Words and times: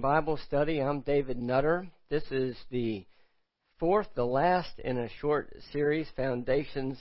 Bible 0.00 0.38
Study. 0.46 0.80
I'm 0.80 1.00
David 1.00 1.38
Nutter. 1.38 1.86
This 2.08 2.22
is 2.30 2.56
the 2.70 3.04
fourth, 3.78 4.06
the 4.14 4.24
last 4.24 4.78
in 4.78 4.96
a 4.96 5.10
short 5.20 5.54
series, 5.72 6.08
Foundations 6.16 6.96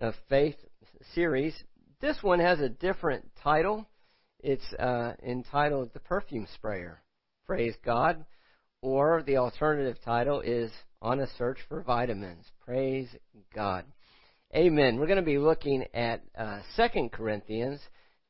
of 0.00 0.14
Faith 0.28 0.56
series. 1.14 1.54
This 2.00 2.16
one 2.22 2.40
has 2.40 2.58
a 2.58 2.68
different 2.68 3.30
title. 3.40 3.86
It's 4.40 4.64
uh, 4.80 5.12
entitled 5.24 5.90
The 5.94 6.00
Perfume 6.00 6.48
Sprayer. 6.56 7.00
Praise 7.46 7.76
God. 7.84 8.24
Or 8.82 9.22
the 9.24 9.36
alternative 9.36 9.98
title 10.04 10.40
is 10.40 10.72
On 11.00 11.20
a 11.20 11.28
Search 11.38 11.58
for 11.68 11.82
Vitamins. 11.82 12.46
Praise 12.64 13.08
God. 13.54 13.84
Amen. 14.56 14.98
We're 14.98 15.06
going 15.06 15.16
to 15.18 15.22
be 15.22 15.38
looking 15.38 15.84
at 15.94 16.22
uh, 16.36 16.62
2 16.76 17.10
Corinthians 17.12 17.80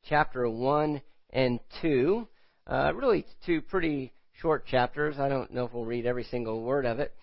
chapter 0.07 0.47
1 0.47 1.01
and 1.31 1.59
2. 1.81 2.27
Uh, 2.67 2.91
really, 2.95 3.25
two 3.45 3.61
pretty 3.61 4.11
short 4.41 4.65
chapters. 4.65 5.17
I 5.19 5.29
don't 5.29 5.53
know 5.53 5.65
if 5.65 5.73
we'll 5.73 5.85
read 5.85 6.07
every 6.07 6.23
single 6.23 6.63
word 6.63 6.85
of 6.85 6.99
it, 6.99 7.13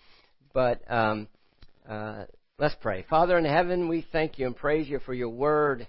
but 0.53 0.81
um, 0.89 1.27
uh, 1.87 2.25
let's 2.57 2.75
pray. 2.81 3.05
Father 3.09 3.37
in 3.37 3.43
heaven, 3.43 3.89
we 3.89 4.05
thank 4.11 4.39
you 4.39 4.47
and 4.47 4.55
praise 4.55 4.87
you 4.87 4.99
for 4.99 5.13
your 5.13 5.29
word, 5.29 5.87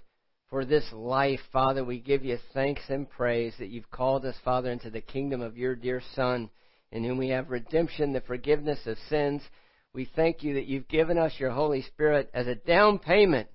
for 0.49 0.65
this 0.65 0.85
life. 0.91 1.39
Father, 1.53 1.85
we 1.85 1.99
give 1.99 2.25
you 2.25 2.37
thanks 2.53 2.81
and 2.89 3.09
praise 3.09 3.53
that 3.59 3.69
you've 3.69 3.89
called 3.89 4.25
us, 4.25 4.35
Father, 4.43 4.71
into 4.71 4.89
the 4.89 4.99
kingdom 4.99 5.41
of 5.41 5.57
your 5.57 5.73
dear 5.73 6.01
Son, 6.15 6.49
in 6.91 7.05
whom 7.05 7.17
we 7.17 7.29
have 7.29 7.49
redemption, 7.49 8.11
the 8.11 8.21
forgiveness 8.21 8.79
of 8.85 8.97
sins. 9.09 9.41
We 9.93 10.09
thank 10.17 10.43
you 10.43 10.55
that 10.55 10.65
you've 10.65 10.89
given 10.89 11.17
us 11.17 11.31
your 11.39 11.51
Holy 11.51 11.81
Spirit 11.81 12.29
as 12.33 12.47
a 12.47 12.55
down 12.55 12.99
payment 12.99 13.47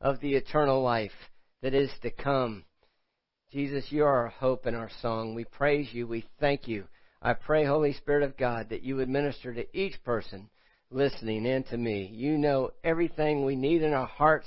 of 0.00 0.18
the 0.18 0.34
eternal 0.34 0.82
life 0.82 1.12
that 1.62 1.74
is 1.74 1.90
to 2.02 2.10
come. 2.10 2.64
Jesus, 3.52 3.86
you 3.90 4.04
are 4.04 4.16
our 4.16 4.28
hope 4.28 4.66
and 4.66 4.76
our 4.76 4.90
song. 5.02 5.34
We 5.34 5.44
praise 5.44 5.88
you. 5.92 6.06
We 6.06 6.24
thank 6.38 6.68
you. 6.68 6.84
I 7.20 7.32
pray, 7.32 7.64
Holy 7.64 7.92
Spirit 7.92 8.22
of 8.22 8.36
God, 8.36 8.68
that 8.70 8.84
you 8.84 8.94
would 8.96 9.08
minister 9.08 9.52
to 9.52 9.76
each 9.76 10.02
person 10.04 10.48
listening 10.90 11.46
and 11.46 11.66
to 11.66 11.76
me. 11.76 12.08
You 12.12 12.38
know 12.38 12.70
everything 12.84 13.44
we 13.44 13.56
need 13.56 13.82
in 13.82 13.92
our 13.92 14.06
hearts. 14.06 14.46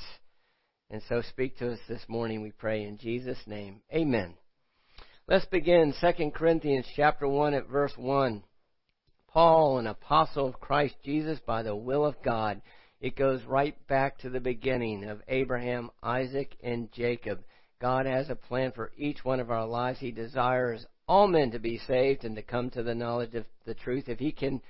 And 0.90 1.02
so 1.10 1.22
speak 1.22 1.58
to 1.58 1.74
us 1.74 1.80
this 1.90 2.04
morning, 2.08 2.42
we 2.42 2.52
pray 2.52 2.84
in 2.84 2.98
Jesus' 2.98 3.46
name. 3.46 3.82
Amen. 3.94 4.36
Let's 5.28 5.46
begin 5.46 5.94
2 6.00 6.32
Corinthians 6.32 6.86
chapter 6.96 7.28
1 7.28 7.54
at 7.54 7.68
verse 7.68 7.94
1. 7.98 8.42
Paul, 9.28 9.80
an 9.80 9.88
apostle 9.88 10.48
of 10.48 10.62
Christ 10.62 10.96
Jesus 11.04 11.40
by 11.46 11.64
the 11.64 11.76
will 11.76 12.06
of 12.06 12.22
God. 12.24 12.62
It 13.02 13.18
goes 13.18 13.44
right 13.44 13.76
back 13.88 14.20
to 14.20 14.30
the 14.30 14.40
beginning 14.40 15.04
of 15.04 15.22
Abraham, 15.28 15.90
Isaac, 16.02 16.56
and 16.64 16.90
Jacob. 16.94 17.44
God 17.84 18.06
has 18.06 18.30
a 18.30 18.36
plan 18.36 18.72
for 18.72 18.94
each 18.98 19.26
one 19.26 19.42
of 19.42 19.52
our 19.52 19.66
lives. 19.66 20.00
He 20.00 20.12
desires 20.12 20.86
all 21.06 21.28
men 21.28 21.52
to 21.52 21.60
be 21.60 21.80
saved 21.80 22.24
and 22.24 22.34
to 22.38 22.42
come 22.42 22.70
to 22.70 22.82
the 22.82 22.96
knowledge 22.96 23.36
of 23.36 23.44
the 23.66 23.74
truth. 23.74 24.08
If 24.08 24.20
He 24.20 24.32
can 24.32 24.62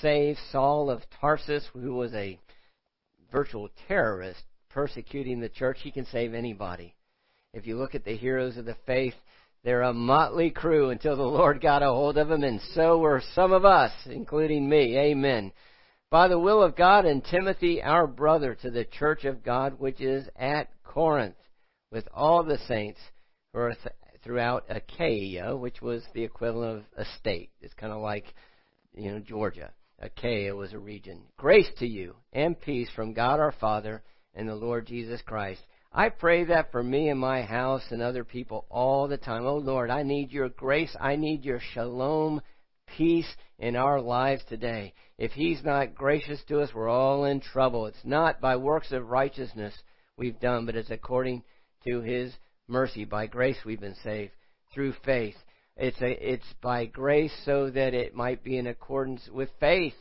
save 0.00 0.36
Saul 0.52 0.88
of 0.88 1.02
Tarsus, 1.20 1.68
who 1.72 1.96
was 1.96 2.14
a 2.14 2.38
virtual 3.32 3.70
terrorist 3.88 4.44
persecuting 4.70 5.40
the 5.40 5.48
church, 5.48 5.78
He 5.82 5.90
can 5.90 6.06
save 6.06 6.32
anybody. 6.32 6.94
If 7.52 7.66
you 7.66 7.76
look 7.76 7.96
at 7.96 8.04
the 8.04 8.16
heroes 8.16 8.56
of 8.56 8.66
the 8.66 8.76
faith, 8.86 9.14
they're 9.64 9.82
a 9.82 9.92
motley 9.92 10.50
crew 10.52 10.90
until 10.90 11.16
the 11.16 11.24
Lord 11.24 11.60
got 11.60 11.82
a 11.82 11.86
hold 11.86 12.16
of 12.18 12.28
them, 12.28 12.44
and 12.44 12.60
so 12.72 12.98
were 12.98 13.20
some 13.34 13.50
of 13.50 13.64
us, 13.64 13.90
including 14.06 14.68
me. 14.68 14.96
Amen. 14.96 15.50
By 16.08 16.28
the 16.28 16.38
will 16.38 16.62
of 16.62 16.76
God 16.76 17.04
and 17.04 17.24
Timothy, 17.24 17.82
our 17.82 18.06
brother, 18.06 18.54
to 18.62 18.70
the 18.70 18.84
church 18.84 19.24
of 19.24 19.42
God 19.42 19.80
which 19.80 20.00
is 20.00 20.28
at 20.36 20.68
Corinth 20.84 21.34
with 21.94 22.08
all 22.12 22.42
the 22.42 22.58
saints 22.66 22.98
who 23.52 23.60
are 23.60 23.74
th- 23.74 23.94
throughout 24.24 24.64
Achaia, 24.68 25.56
which 25.56 25.80
was 25.80 26.02
the 26.12 26.24
equivalent 26.24 26.78
of 26.78 26.84
a 26.96 27.04
state. 27.20 27.50
It's 27.60 27.72
kind 27.74 27.92
of 27.92 28.02
like, 28.02 28.34
you 28.96 29.12
know, 29.12 29.20
Georgia. 29.20 29.70
Achaia 30.00 30.56
was 30.56 30.72
a 30.72 30.78
region. 30.78 31.20
Grace 31.36 31.68
to 31.78 31.86
you 31.86 32.16
and 32.32 32.60
peace 32.60 32.90
from 32.96 33.14
God 33.14 33.38
our 33.38 33.52
Father 33.52 34.02
and 34.34 34.48
the 34.48 34.56
Lord 34.56 34.88
Jesus 34.88 35.22
Christ. 35.22 35.62
I 35.92 36.08
pray 36.08 36.44
that 36.46 36.72
for 36.72 36.82
me 36.82 37.10
and 37.10 37.20
my 37.20 37.42
house 37.42 37.84
and 37.90 38.02
other 38.02 38.24
people 38.24 38.66
all 38.68 39.06
the 39.06 39.16
time. 39.16 39.46
Oh 39.46 39.58
Lord, 39.58 39.88
I 39.88 40.02
need 40.02 40.32
your 40.32 40.48
grace. 40.48 40.94
I 41.00 41.14
need 41.14 41.44
your 41.44 41.60
shalom 41.74 42.42
peace 42.98 43.32
in 43.60 43.76
our 43.76 44.00
lives 44.00 44.42
today. 44.48 44.94
If 45.16 45.30
He's 45.30 45.62
not 45.62 45.94
gracious 45.94 46.42
to 46.48 46.60
us, 46.60 46.74
we're 46.74 46.88
all 46.88 47.24
in 47.24 47.40
trouble. 47.40 47.86
It's 47.86 48.04
not 48.04 48.40
by 48.40 48.56
works 48.56 48.90
of 48.90 49.10
righteousness 49.10 49.74
we've 50.16 50.40
done, 50.40 50.66
but 50.66 50.74
it's 50.74 50.90
according 50.90 51.44
to 51.84 52.00
His 52.00 52.32
mercy. 52.68 53.04
By 53.04 53.26
grace 53.26 53.58
we've 53.64 53.80
been 53.80 53.96
saved 54.02 54.32
through 54.72 54.94
faith. 55.04 55.36
It's 55.76 56.00
a, 56.00 56.32
it's 56.32 56.44
by 56.62 56.86
grace 56.86 57.34
so 57.44 57.70
that 57.70 57.94
it 57.94 58.14
might 58.14 58.44
be 58.44 58.58
in 58.58 58.66
accordance 58.66 59.28
with 59.32 59.50
faith. 59.58 59.94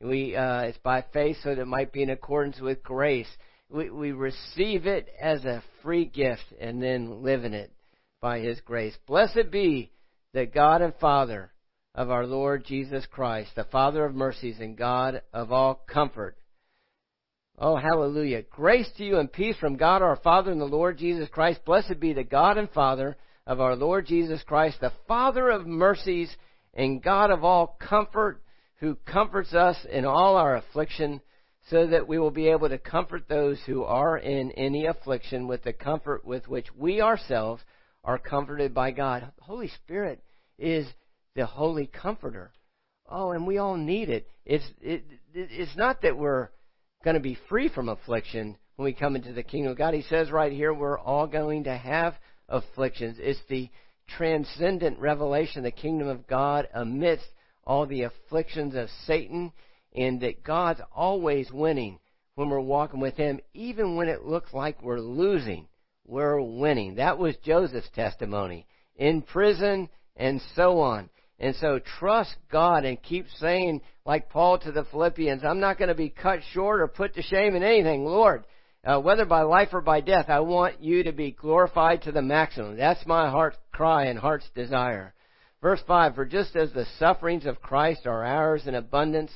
We, 0.00 0.36
uh, 0.36 0.62
it's 0.62 0.78
by 0.78 1.04
faith 1.12 1.36
so 1.42 1.50
that 1.50 1.60
it 1.60 1.66
might 1.66 1.92
be 1.92 2.02
in 2.02 2.10
accordance 2.10 2.60
with 2.60 2.82
grace. 2.82 3.28
We, 3.68 3.90
we 3.90 4.12
receive 4.12 4.86
it 4.86 5.08
as 5.20 5.44
a 5.44 5.62
free 5.82 6.06
gift 6.06 6.44
and 6.60 6.82
then 6.82 7.22
live 7.22 7.44
in 7.44 7.52
it 7.52 7.72
by 8.20 8.40
His 8.40 8.60
grace. 8.60 8.96
Blessed 9.06 9.50
be 9.50 9.90
the 10.32 10.46
God 10.46 10.82
and 10.82 10.94
Father 10.94 11.52
of 11.94 12.10
our 12.10 12.26
Lord 12.26 12.64
Jesus 12.64 13.04
Christ, 13.10 13.50
the 13.56 13.64
Father 13.64 14.04
of 14.04 14.14
mercies 14.14 14.56
and 14.60 14.76
God 14.76 15.22
of 15.32 15.52
all 15.52 15.74
comfort 15.74 16.36
Oh, 17.60 17.74
hallelujah. 17.76 18.42
Grace 18.42 18.88
to 18.96 19.04
you 19.04 19.18
and 19.18 19.32
peace 19.32 19.56
from 19.56 19.76
God 19.76 20.00
our 20.00 20.14
Father 20.14 20.52
and 20.52 20.60
the 20.60 20.64
Lord 20.64 20.96
Jesus 20.96 21.28
Christ. 21.28 21.64
Blessed 21.64 21.98
be 21.98 22.12
the 22.12 22.22
God 22.22 22.56
and 22.56 22.70
Father 22.70 23.16
of 23.48 23.60
our 23.60 23.74
Lord 23.74 24.06
Jesus 24.06 24.40
Christ, 24.44 24.80
the 24.80 24.92
Father 25.08 25.50
of 25.50 25.66
mercies 25.66 26.30
and 26.72 27.02
God 27.02 27.32
of 27.32 27.42
all 27.42 27.76
comfort, 27.80 28.40
who 28.76 28.94
comforts 28.94 29.54
us 29.54 29.76
in 29.90 30.04
all 30.04 30.36
our 30.36 30.54
affliction, 30.54 31.20
so 31.68 31.88
that 31.88 32.06
we 32.06 32.20
will 32.20 32.30
be 32.30 32.46
able 32.48 32.68
to 32.68 32.78
comfort 32.78 33.24
those 33.28 33.58
who 33.66 33.82
are 33.82 34.16
in 34.16 34.52
any 34.52 34.86
affliction 34.86 35.48
with 35.48 35.64
the 35.64 35.72
comfort 35.72 36.24
with 36.24 36.46
which 36.46 36.66
we 36.76 37.00
ourselves 37.00 37.60
are 38.04 38.18
comforted 38.18 38.72
by 38.72 38.92
God. 38.92 39.32
Holy 39.40 39.68
Spirit 39.82 40.22
is 40.60 40.86
the 41.34 41.46
Holy 41.46 41.88
Comforter. 41.88 42.52
Oh, 43.10 43.32
and 43.32 43.48
we 43.48 43.58
all 43.58 43.76
need 43.76 44.10
it. 44.10 44.28
It's, 44.46 44.64
it, 44.80 45.04
it's 45.34 45.76
not 45.76 46.02
that 46.02 46.16
we're 46.16 46.50
going 47.04 47.14
to 47.14 47.20
be 47.20 47.38
free 47.48 47.68
from 47.68 47.88
affliction 47.88 48.56
when 48.76 48.84
we 48.84 48.92
come 48.92 49.16
into 49.16 49.32
the 49.32 49.42
kingdom 49.42 49.72
of 49.72 49.78
God. 49.78 49.94
He 49.94 50.02
says 50.02 50.30
right 50.30 50.52
here, 50.52 50.74
we're 50.74 50.98
all 50.98 51.26
going 51.26 51.64
to 51.64 51.76
have 51.76 52.14
afflictions. 52.48 53.18
It's 53.20 53.40
the 53.48 53.70
transcendent 54.16 54.98
revelation 54.98 55.62
the 55.62 55.70
kingdom 55.70 56.08
of 56.08 56.26
God 56.26 56.68
amidst 56.74 57.26
all 57.64 57.86
the 57.86 58.02
afflictions 58.02 58.74
of 58.74 58.88
Satan, 59.06 59.52
and 59.94 60.20
that 60.22 60.42
God's 60.42 60.80
always 60.94 61.52
winning 61.52 61.98
when 62.34 62.48
we're 62.48 62.60
walking 62.60 63.00
with 63.00 63.14
Him, 63.16 63.40
even 63.52 63.94
when 63.96 64.08
it 64.08 64.24
looks 64.24 64.52
like 64.54 64.82
we're 64.82 65.00
losing. 65.00 65.68
We're 66.06 66.40
winning. 66.40 66.94
That 66.94 67.18
was 67.18 67.36
Joseph's 67.44 67.90
testimony. 67.94 68.66
In 68.96 69.20
prison 69.22 69.90
and 70.16 70.40
so 70.56 70.80
on. 70.80 71.10
And 71.38 71.54
so 71.56 71.78
trust 71.98 72.34
God 72.50 72.84
and 72.84 73.00
keep 73.00 73.26
saying, 73.38 73.82
like 74.04 74.28
Paul 74.28 74.58
to 74.58 74.72
the 74.72 74.84
Philippians, 74.84 75.44
I'm 75.44 75.60
not 75.60 75.78
going 75.78 75.88
to 75.88 75.94
be 75.94 76.08
cut 76.08 76.40
short 76.52 76.80
or 76.80 76.88
put 76.88 77.14
to 77.14 77.22
shame 77.22 77.54
in 77.54 77.62
anything, 77.62 78.04
Lord. 78.04 78.44
Uh, 78.84 79.00
whether 79.00 79.24
by 79.24 79.42
life 79.42 79.68
or 79.72 79.80
by 79.80 80.00
death, 80.00 80.26
I 80.28 80.40
want 80.40 80.82
you 80.82 81.04
to 81.04 81.12
be 81.12 81.32
glorified 81.32 82.02
to 82.02 82.12
the 82.12 82.22
maximum. 82.22 82.76
That's 82.76 83.04
my 83.06 83.28
heart's 83.30 83.58
cry 83.72 84.04
and 84.04 84.18
heart's 84.18 84.48
desire. 84.54 85.14
Verse 85.60 85.80
5 85.86 86.14
For 86.14 86.24
just 86.24 86.56
as 86.56 86.72
the 86.72 86.86
sufferings 86.98 87.46
of 87.46 87.60
Christ 87.60 88.06
are 88.06 88.24
ours 88.24 88.66
in 88.66 88.74
abundance, 88.74 89.32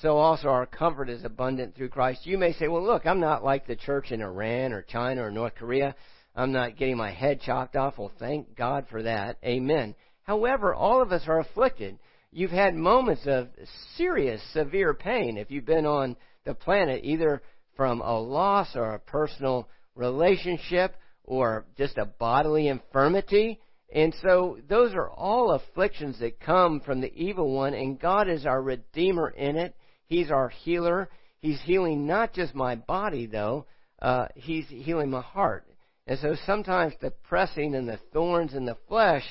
so 0.00 0.16
also 0.16 0.48
our 0.48 0.66
comfort 0.66 1.08
is 1.08 1.24
abundant 1.24 1.74
through 1.74 1.88
Christ. 1.90 2.26
You 2.26 2.38
may 2.38 2.52
say, 2.52 2.68
well, 2.68 2.84
look, 2.84 3.06
I'm 3.06 3.20
not 3.20 3.44
like 3.44 3.66
the 3.66 3.76
church 3.76 4.10
in 4.10 4.22
Iran 4.22 4.72
or 4.72 4.82
China 4.82 5.24
or 5.24 5.30
North 5.30 5.54
Korea. 5.54 5.94
I'm 6.34 6.52
not 6.52 6.76
getting 6.76 6.96
my 6.96 7.10
head 7.10 7.40
chopped 7.40 7.76
off. 7.76 7.98
Well, 7.98 8.12
thank 8.18 8.56
God 8.56 8.86
for 8.90 9.02
that. 9.02 9.36
Amen. 9.44 9.94
However, 10.24 10.74
all 10.74 11.02
of 11.02 11.12
us 11.12 11.22
are 11.26 11.40
afflicted. 11.40 11.98
You've 12.30 12.50
had 12.50 12.74
moments 12.74 13.22
of 13.26 13.48
serious, 13.96 14.42
severe 14.52 14.94
pain 14.94 15.36
if 15.36 15.50
you've 15.50 15.66
been 15.66 15.86
on 15.86 16.16
the 16.44 16.54
planet, 16.54 17.04
either 17.04 17.42
from 17.76 18.00
a 18.00 18.18
loss 18.18 18.74
or 18.74 18.94
a 18.94 19.00
personal 19.00 19.68
relationship 19.94 20.94
or 21.24 21.66
just 21.76 21.98
a 21.98 22.06
bodily 22.06 22.68
infirmity. 22.68 23.60
And 23.94 24.14
so 24.22 24.58
those 24.68 24.94
are 24.94 25.10
all 25.10 25.52
afflictions 25.52 26.18
that 26.20 26.40
come 26.40 26.80
from 26.80 27.00
the 27.00 27.12
evil 27.14 27.52
one, 27.52 27.74
and 27.74 28.00
God 28.00 28.28
is 28.28 28.46
our 28.46 28.62
Redeemer 28.62 29.28
in 29.28 29.56
it. 29.56 29.74
He's 30.06 30.30
our 30.30 30.48
healer. 30.48 31.10
He's 31.40 31.60
healing 31.62 32.06
not 32.06 32.32
just 32.32 32.54
my 32.54 32.76
body, 32.76 33.26
though, 33.26 33.66
uh, 34.00 34.28
He's 34.34 34.66
healing 34.68 35.10
my 35.10 35.20
heart. 35.20 35.66
And 36.06 36.18
so 36.18 36.34
sometimes 36.46 36.94
the 37.00 37.10
pressing 37.10 37.74
and 37.74 37.88
the 37.88 38.00
thorns 38.12 38.54
in 38.54 38.64
the 38.64 38.76
flesh 38.88 39.22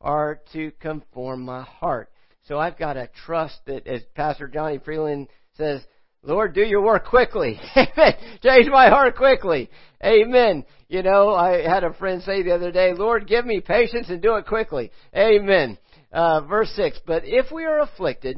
are 0.00 0.40
to 0.52 0.70
conform 0.80 1.42
my 1.42 1.62
heart. 1.62 2.10
So 2.44 2.58
I've 2.58 2.78
got 2.78 2.94
to 2.94 3.08
trust 3.26 3.60
that, 3.66 3.86
as 3.86 4.02
Pastor 4.14 4.48
Johnny 4.48 4.78
Freeland 4.78 5.28
says, 5.56 5.82
Lord, 6.22 6.54
do 6.54 6.62
your 6.62 6.82
work 6.82 7.06
quickly. 7.06 7.58
Amen. 7.76 8.12
Change 8.42 8.68
my 8.68 8.88
heart 8.88 9.16
quickly. 9.16 9.70
Amen. 10.04 10.64
You 10.88 11.02
know, 11.02 11.34
I 11.34 11.62
had 11.62 11.84
a 11.84 11.94
friend 11.94 12.22
say 12.22 12.42
the 12.42 12.54
other 12.54 12.70
day, 12.70 12.92
Lord, 12.94 13.26
give 13.26 13.46
me 13.46 13.60
patience 13.60 14.10
and 14.10 14.20
do 14.20 14.36
it 14.36 14.46
quickly. 14.46 14.90
Amen. 15.16 15.78
Uh, 16.12 16.42
verse 16.42 16.70
6 16.76 17.00
But 17.06 17.22
if 17.24 17.50
we 17.50 17.64
are 17.64 17.80
afflicted, 17.80 18.36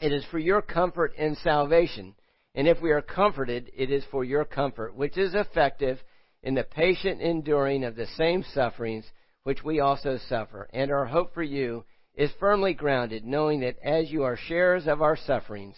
it 0.00 0.12
is 0.12 0.24
for 0.30 0.38
your 0.38 0.62
comfort 0.62 1.14
and 1.18 1.36
salvation. 1.38 2.14
And 2.54 2.68
if 2.68 2.80
we 2.80 2.90
are 2.90 3.02
comforted, 3.02 3.70
it 3.74 3.90
is 3.90 4.04
for 4.10 4.24
your 4.24 4.44
comfort, 4.44 4.94
which 4.94 5.16
is 5.16 5.34
effective 5.34 5.98
in 6.42 6.54
the 6.54 6.64
patient 6.64 7.20
enduring 7.20 7.84
of 7.84 7.94
the 7.94 8.06
same 8.18 8.44
sufferings 8.52 9.04
which 9.44 9.64
we 9.64 9.80
also 9.80 10.18
suffer. 10.28 10.68
And 10.72 10.90
our 10.90 11.06
hope 11.06 11.34
for 11.34 11.42
you 11.42 11.84
is 12.14 12.30
firmly 12.38 12.74
grounded, 12.74 13.24
knowing 13.24 13.60
that 13.60 13.78
as 13.82 14.10
you 14.10 14.22
are 14.22 14.36
sharers 14.36 14.86
of 14.86 15.02
our 15.02 15.16
sufferings, 15.16 15.76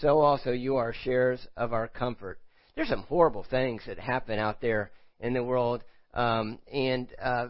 so 0.00 0.20
also 0.20 0.52
you 0.52 0.76
are 0.76 0.92
sharers 0.92 1.46
of 1.56 1.72
our 1.72 1.88
comfort. 1.88 2.38
There's 2.74 2.88
some 2.88 3.02
horrible 3.02 3.46
things 3.48 3.82
that 3.86 3.98
happen 3.98 4.38
out 4.38 4.60
there 4.60 4.90
in 5.20 5.32
the 5.32 5.44
world, 5.44 5.82
um, 6.14 6.58
and 6.72 7.08
uh, 7.22 7.48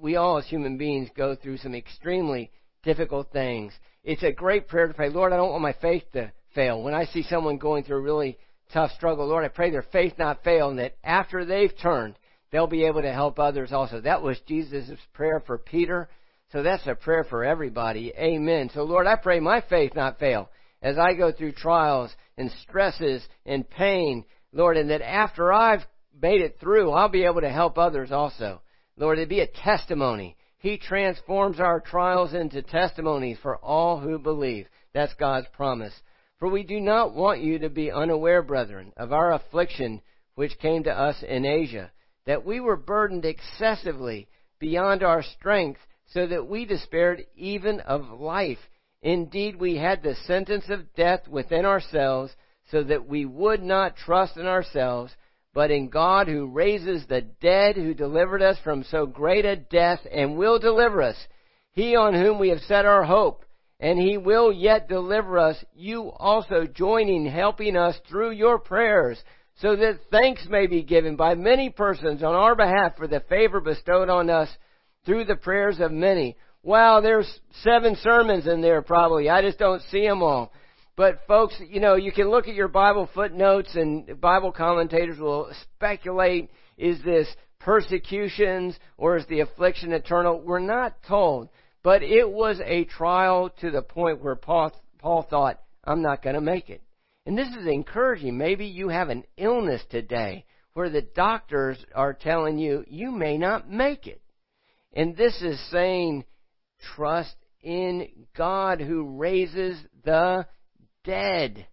we 0.00 0.16
all 0.16 0.38
as 0.38 0.46
human 0.46 0.76
beings 0.76 1.08
go 1.16 1.34
through 1.34 1.58
some 1.58 1.74
extremely 1.74 2.50
difficult 2.84 3.32
things. 3.32 3.72
It's 4.04 4.22
a 4.22 4.32
great 4.32 4.68
prayer 4.68 4.86
to 4.86 4.94
pray, 4.94 5.08
Lord, 5.08 5.32
I 5.32 5.36
don't 5.36 5.50
want 5.50 5.62
my 5.62 5.74
faith 5.80 6.04
to 6.12 6.32
fail. 6.54 6.82
When 6.82 6.94
I 6.94 7.06
see 7.06 7.22
someone 7.22 7.58
going 7.58 7.84
through 7.84 7.98
a 7.98 8.02
really 8.02 8.38
tough 8.72 8.92
struggle, 8.92 9.26
Lord, 9.26 9.44
I 9.44 9.48
pray 9.48 9.70
their 9.70 9.82
faith 9.82 10.14
not 10.18 10.44
fail, 10.44 10.70
and 10.70 10.78
that 10.78 10.96
after 11.02 11.44
they've 11.44 11.76
turned, 11.80 12.14
they'll 12.50 12.66
be 12.66 12.84
able 12.84 13.02
to 13.02 13.12
help 13.12 13.38
others 13.38 13.72
also. 13.72 14.00
That 14.00 14.22
was 14.22 14.38
Jesus' 14.46 14.90
prayer 15.12 15.42
for 15.46 15.58
Peter. 15.58 16.08
So 16.52 16.62
that's 16.62 16.86
a 16.86 16.94
prayer 16.94 17.24
for 17.24 17.44
everybody. 17.44 18.12
Amen. 18.16 18.70
So 18.72 18.84
Lord, 18.84 19.06
I 19.06 19.16
pray 19.16 19.40
my 19.40 19.60
faith 19.68 19.94
not 19.94 20.18
fail 20.18 20.48
as 20.82 20.98
I 20.98 21.14
go 21.14 21.32
through 21.32 21.52
trials 21.52 22.14
and 22.36 22.50
stresses 22.62 23.26
and 23.44 23.68
pain, 23.68 24.24
Lord, 24.52 24.76
and 24.76 24.90
that 24.90 25.02
after 25.02 25.52
I've 25.52 25.84
made 26.20 26.40
it 26.40 26.58
through, 26.60 26.90
I'll 26.90 27.08
be 27.08 27.24
able 27.24 27.40
to 27.40 27.50
help 27.50 27.78
others 27.78 28.12
also. 28.12 28.62
Lord, 28.96 29.18
it'd 29.18 29.28
be 29.28 29.40
a 29.40 29.46
testimony. 29.46 30.36
He 30.58 30.78
transforms 30.78 31.60
our 31.60 31.80
trials 31.80 32.34
into 32.34 32.62
testimonies 32.62 33.38
for 33.42 33.56
all 33.58 34.00
who 34.00 34.18
believe. 34.18 34.66
That's 34.92 35.14
God's 35.14 35.46
promise. 35.52 35.94
For 36.38 36.48
we 36.48 36.62
do 36.62 36.80
not 36.80 37.14
want 37.14 37.40
you 37.40 37.60
to 37.60 37.68
be 37.68 37.90
unaware, 37.90 38.42
brethren, 38.42 38.92
of 38.96 39.12
our 39.12 39.32
affliction 39.32 40.00
which 40.34 40.58
came 40.58 40.84
to 40.84 40.92
us 40.92 41.22
in 41.26 41.44
Asia, 41.44 41.90
that 42.28 42.44
we 42.44 42.60
were 42.60 42.76
burdened 42.76 43.24
excessively 43.24 44.28
beyond 44.58 45.02
our 45.02 45.22
strength, 45.22 45.80
so 46.12 46.26
that 46.26 46.46
we 46.46 46.66
despaired 46.66 47.24
even 47.34 47.80
of 47.80 48.20
life. 48.20 48.58
Indeed, 49.00 49.56
we 49.56 49.76
had 49.76 50.02
the 50.02 50.14
sentence 50.26 50.66
of 50.68 50.92
death 50.92 51.26
within 51.26 51.64
ourselves, 51.64 52.36
so 52.70 52.82
that 52.82 53.08
we 53.08 53.24
would 53.24 53.62
not 53.62 53.96
trust 53.96 54.36
in 54.36 54.44
ourselves, 54.44 55.16
but 55.54 55.70
in 55.70 55.88
God 55.88 56.28
who 56.28 56.48
raises 56.48 57.06
the 57.06 57.22
dead, 57.22 57.76
who 57.76 57.94
delivered 57.94 58.42
us 58.42 58.58
from 58.62 58.84
so 58.84 59.06
great 59.06 59.46
a 59.46 59.56
death, 59.56 60.00
and 60.12 60.36
will 60.36 60.58
deliver 60.58 61.00
us. 61.00 61.16
He 61.72 61.96
on 61.96 62.12
whom 62.12 62.38
we 62.38 62.50
have 62.50 62.60
set 62.60 62.84
our 62.84 63.04
hope, 63.04 63.46
and 63.80 63.98
he 63.98 64.18
will 64.18 64.52
yet 64.52 64.86
deliver 64.86 65.38
us, 65.38 65.64
you 65.74 66.10
also 66.10 66.66
joining, 66.66 67.24
helping 67.24 67.74
us 67.74 67.98
through 68.06 68.32
your 68.32 68.58
prayers, 68.58 69.18
so 69.60 69.74
that 69.76 69.98
thanks 70.10 70.46
may 70.48 70.66
be 70.66 70.82
given 70.82 71.16
by 71.16 71.34
many 71.34 71.70
persons 71.70 72.22
on 72.22 72.34
our 72.34 72.54
behalf 72.54 72.96
for 72.96 73.08
the 73.08 73.20
favor 73.28 73.60
bestowed 73.60 74.08
on 74.08 74.30
us 74.30 74.48
through 75.04 75.24
the 75.24 75.36
prayers 75.36 75.80
of 75.80 75.90
many. 75.90 76.36
Wow, 76.62 77.00
there's 77.00 77.40
seven 77.62 77.96
sermons 78.02 78.46
in 78.46 78.60
there 78.60 78.82
probably. 78.82 79.28
I 79.28 79.42
just 79.42 79.58
don't 79.58 79.82
see 79.90 80.06
them 80.06 80.22
all. 80.22 80.52
But 80.96 81.20
folks, 81.28 81.54
you 81.68 81.80
know, 81.80 81.94
you 81.94 82.12
can 82.12 82.28
look 82.28 82.48
at 82.48 82.54
your 82.54 82.68
Bible 82.68 83.08
footnotes 83.14 83.74
and 83.74 84.20
Bible 84.20 84.52
commentators 84.52 85.18
will 85.18 85.50
speculate, 85.74 86.50
is 86.76 87.02
this 87.04 87.28
persecutions 87.60 88.76
or 88.96 89.16
is 89.16 89.26
the 89.26 89.40
affliction 89.40 89.92
eternal? 89.92 90.40
We're 90.40 90.58
not 90.58 90.96
told. 91.06 91.48
But 91.82 92.02
it 92.02 92.28
was 92.28 92.60
a 92.64 92.84
trial 92.84 93.50
to 93.60 93.70
the 93.70 93.82
point 93.82 94.22
where 94.22 94.34
Paul, 94.34 94.72
Paul 94.98 95.22
thought, 95.22 95.60
I'm 95.84 96.02
not 96.02 96.22
going 96.22 96.34
to 96.34 96.40
make 96.40 96.68
it. 96.68 96.82
And 97.28 97.36
this 97.36 97.48
is 97.48 97.66
encouraging. 97.66 98.38
Maybe 98.38 98.64
you 98.64 98.88
have 98.88 99.10
an 99.10 99.22
illness 99.36 99.82
today 99.90 100.46
where 100.72 100.88
the 100.88 101.02
doctors 101.02 101.76
are 101.94 102.14
telling 102.14 102.56
you, 102.56 102.86
you 102.88 103.10
may 103.10 103.36
not 103.36 103.68
make 103.68 104.06
it. 104.06 104.22
And 104.94 105.14
this 105.14 105.42
is 105.42 105.60
saying, 105.70 106.24
trust 106.96 107.36
in 107.60 108.08
God 108.34 108.80
who 108.80 109.18
raises 109.18 109.78
the 110.06 110.46
dead. 111.04 111.66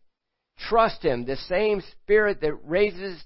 Trust 0.67 1.05
Him. 1.05 1.23
The 1.23 1.37
same 1.47 1.81
Spirit 2.03 2.41
that 2.41 2.55
raises 2.65 3.23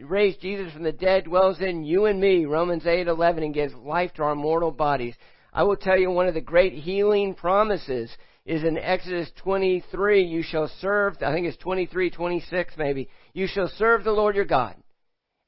raised 0.00 0.40
Jesus 0.40 0.72
from 0.72 0.84
the 0.84 0.92
dead 0.92 1.24
dwells 1.24 1.60
in 1.60 1.84
you 1.84 2.06
and 2.06 2.18
me, 2.18 2.46
Romans 2.46 2.84
8:11, 2.84 3.44
and 3.44 3.52
gives 3.52 3.74
life 3.74 4.14
to 4.14 4.22
our 4.22 4.34
mortal 4.34 4.70
bodies. 4.70 5.16
I 5.52 5.64
will 5.64 5.76
tell 5.76 5.98
you 5.98 6.10
one 6.10 6.28
of 6.28 6.34
the 6.34 6.40
great 6.40 6.72
healing 6.72 7.34
promises 7.34 8.10
is 8.48 8.64
in 8.64 8.78
Exodus 8.78 9.30
23. 9.42 10.24
You 10.24 10.42
shall 10.42 10.70
serve, 10.80 11.18
I 11.20 11.34
think 11.34 11.46
it's 11.46 11.58
23, 11.58 12.10
26 12.10 12.74
maybe. 12.78 13.10
You 13.34 13.46
shall 13.46 13.68
serve 13.76 14.04
the 14.04 14.10
Lord 14.10 14.34
your 14.34 14.46
God, 14.46 14.74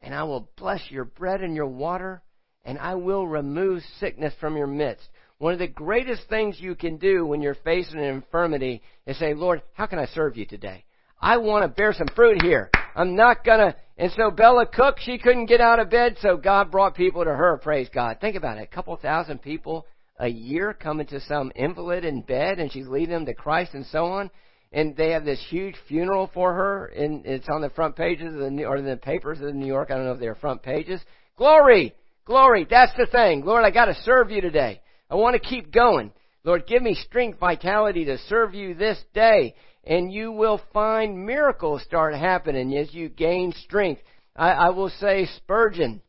and 0.02 0.14
I 0.14 0.24
will 0.24 0.50
bless 0.58 0.82
your 0.90 1.06
bread 1.06 1.40
and 1.40 1.56
your 1.56 1.66
water, 1.66 2.22
and 2.62 2.78
I 2.78 2.96
will 2.96 3.26
remove 3.26 3.82
sickness 3.98 4.34
from 4.38 4.54
your 4.54 4.66
midst. 4.66 5.08
One 5.38 5.54
of 5.54 5.58
the 5.58 5.66
greatest 5.66 6.28
things 6.28 6.60
you 6.60 6.74
can 6.74 6.98
do 6.98 7.24
when 7.24 7.40
you're 7.40 7.54
facing 7.54 7.98
an 7.98 8.04
infirmity 8.04 8.82
is 9.06 9.18
say, 9.18 9.32
Lord, 9.32 9.62
how 9.72 9.86
can 9.86 9.98
I 9.98 10.04
serve 10.04 10.36
you 10.36 10.44
today? 10.44 10.84
I 11.18 11.38
want 11.38 11.64
to 11.64 11.68
bear 11.68 11.94
some 11.94 12.08
fruit 12.14 12.42
here. 12.42 12.70
I'm 12.94 13.16
not 13.16 13.44
gonna, 13.46 13.76
and 13.96 14.12
so 14.12 14.30
Bella 14.30 14.66
Cooke, 14.66 14.98
she 14.98 15.16
couldn't 15.16 15.46
get 15.46 15.62
out 15.62 15.80
of 15.80 15.88
bed, 15.88 16.16
so 16.20 16.36
God 16.36 16.70
brought 16.70 16.94
people 16.96 17.24
to 17.24 17.32
her, 17.32 17.56
praise 17.62 17.88
God. 17.94 18.18
Think 18.20 18.36
about 18.36 18.58
it, 18.58 18.64
a 18.64 18.66
couple 18.74 18.94
thousand 18.96 19.40
people 19.40 19.86
a 20.20 20.28
year 20.28 20.74
coming 20.74 21.06
to 21.06 21.20
some 21.20 21.50
invalid 21.56 22.04
in 22.04 22.20
bed 22.20 22.60
and 22.60 22.70
she's 22.70 22.86
leading 22.86 23.10
them 23.14 23.26
to 23.26 23.34
Christ 23.34 23.74
and 23.74 23.86
so 23.86 24.04
on. 24.04 24.30
And 24.70 24.96
they 24.96 25.10
have 25.10 25.24
this 25.24 25.44
huge 25.48 25.74
funeral 25.88 26.30
for 26.32 26.52
her 26.54 26.86
and 26.86 27.24
it's 27.26 27.48
on 27.48 27.62
the 27.62 27.70
front 27.70 27.96
pages 27.96 28.34
of 28.34 28.40
the, 28.40 28.64
or 28.64 28.80
the 28.80 28.96
papers 28.96 29.40
of 29.40 29.54
New 29.54 29.66
York. 29.66 29.90
I 29.90 29.96
don't 29.96 30.04
know 30.04 30.12
if 30.12 30.20
they're 30.20 30.34
front 30.34 30.62
pages. 30.62 31.00
Glory! 31.36 31.94
Glory! 32.26 32.66
That's 32.68 32.92
the 32.96 33.06
thing. 33.06 33.44
Lord, 33.44 33.64
I 33.64 33.70
gotta 33.70 33.94
serve 34.02 34.30
you 34.30 34.40
today. 34.40 34.80
I 35.10 35.16
want 35.16 35.34
to 35.34 35.48
keep 35.48 35.72
going. 35.72 36.12
Lord, 36.44 36.66
give 36.66 36.82
me 36.82 36.94
strength, 36.94 37.40
vitality 37.40 38.04
to 38.04 38.18
serve 38.28 38.54
you 38.54 38.74
this 38.74 39.02
day. 39.12 39.54
And 39.84 40.12
you 40.12 40.30
will 40.30 40.60
find 40.72 41.26
miracles 41.26 41.82
start 41.82 42.14
happening 42.14 42.76
as 42.76 42.92
you 42.92 43.08
gain 43.08 43.52
strength. 43.64 44.02
I, 44.36 44.50
I 44.50 44.70
will 44.70 44.90
say 44.90 45.26
Spurgeon, 45.38 46.02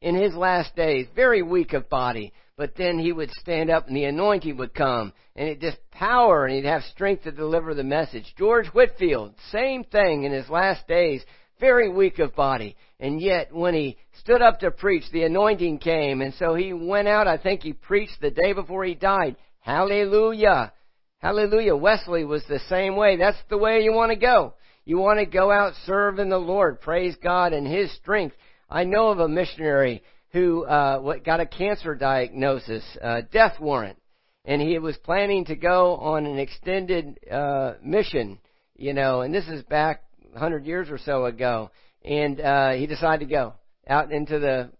in 0.00 0.14
his 0.14 0.34
last 0.34 0.76
days, 0.76 1.06
very 1.14 1.42
weak 1.42 1.72
of 1.72 1.88
body, 1.88 2.32
but 2.56 2.76
then 2.76 2.98
he 2.98 3.12
would 3.12 3.30
stand 3.32 3.70
up 3.70 3.88
and 3.88 3.96
the 3.96 4.04
anointing 4.04 4.56
would 4.56 4.74
come 4.74 5.12
and 5.34 5.48
it 5.48 5.60
just 5.60 5.78
power 5.90 6.46
and 6.46 6.54
he'd 6.54 6.64
have 6.64 6.82
strength 6.84 7.24
to 7.24 7.32
deliver 7.32 7.74
the 7.74 7.84
message. 7.84 8.32
George 8.38 8.66
Whitefield, 8.68 9.34
same 9.50 9.84
thing 9.84 10.24
in 10.24 10.32
his 10.32 10.48
last 10.48 10.86
days, 10.86 11.24
very 11.58 11.88
weak 11.88 12.18
of 12.18 12.34
body. 12.34 12.76
And 13.00 13.20
yet 13.20 13.54
when 13.54 13.74
he 13.74 13.96
stood 14.20 14.42
up 14.42 14.60
to 14.60 14.70
preach, 14.70 15.04
the 15.12 15.24
anointing 15.24 15.78
came 15.78 16.20
and 16.20 16.34
so 16.34 16.54
he 16.54 16.72
went 16.72 17.08
out, 17.08 17.26
I 17.26 17.38
think 17.38 17.62
he 17.62 17.72
preached 17.72 18.20
the 18.20 18.30
day 18.30 18.52
before 18.52 18.84
he 18.84 18.94
died. 18.94 19.36
Hallelujah. 19.60 20.72
Hallelujah. 21.18 21.74
Wesley 21.74 22.24
was 22.24 22.44
the 22.48 22.60
same 22.68 22.96
way. 22.96 23.16
That's 23.16 23.38
the 23.48 23.58
way 23.58 23.82
you 23.82 23.92
want 23.92 24.12
to 24.12 24.16
go. 24.16 24.54
You 24.84 24.98
want 24.98 25.18
to 25.20 25.26
go 25.26 25.50
out 25.50 25.72
serving 25.86 26.28
the 26.28 26.38
Lord. 26.38 26.82
Praise 26.82 27.16
God 27.22 27.54
and 27.54 27.66
His 27.66 27.90
strength. 27.94 28.36
I 28.68 28.84
know 28.84 29.08
of 29.08 29.18
a 29.18 29.28
missionary 29.28 30.02
who 30.34 30.64
uh, 30.64 31.16
got 31.18 31.38
a 31.38 31.46
cancer 31.46 31.94
diagnosis, 31.94 32.82
uh, 33.00 33.22
death 33.30 33.60
warrant, 33.60 33.96
and 34.44 34.60
he 34.60 34.76
was 34.80 34.96
planning 34.98 35.44
to 35.44 35.54
go 35.54 35.94
on 35.94 36.26
an 36.26 36.40
extended 36.40 37.20
uh, 37.30 37.74
mission, 37.80 38.40
you 38.76 38.92
know, 38.92 39.20
and 39.20 39.32
this 39.32 39.46
is 39.46 39.62
back 39.62 40.02
100 40.32 40.66
years 40.66 40.90
or 40.90 40.98
so 40.98 41.24
ago, 41.26 41.70
and 42.04 42.40
uh, 42.40 42.72
he 42.72 42.88
decided 42.88 43.28
to 43.28 43.32
go 43.32 43.54
out 43.88 44.10
into 44.10 44.40
the 44.40 44.72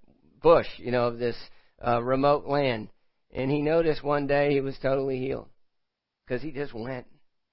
bush, 0.42 0.66
you 0.78 0.90
know, 0.90 1.06
of 1.06 1.18
this 1.18 1.36
uh, 1.86 2.02
remote 2.02 2.46
land, 2.46 2.88
and 3.32 3.48
he 3.48 3.62
noticed 3.62 4.02
one 4.02 4.26
day 4.26 4.50
he 4.50 4.60
was 4.60 4.76
totally 4.82 5.20
healed 5.20 5.48
because 6.26 6.42
he 6.42 6.50
just 6.50 6.74
went, 6.74 7.06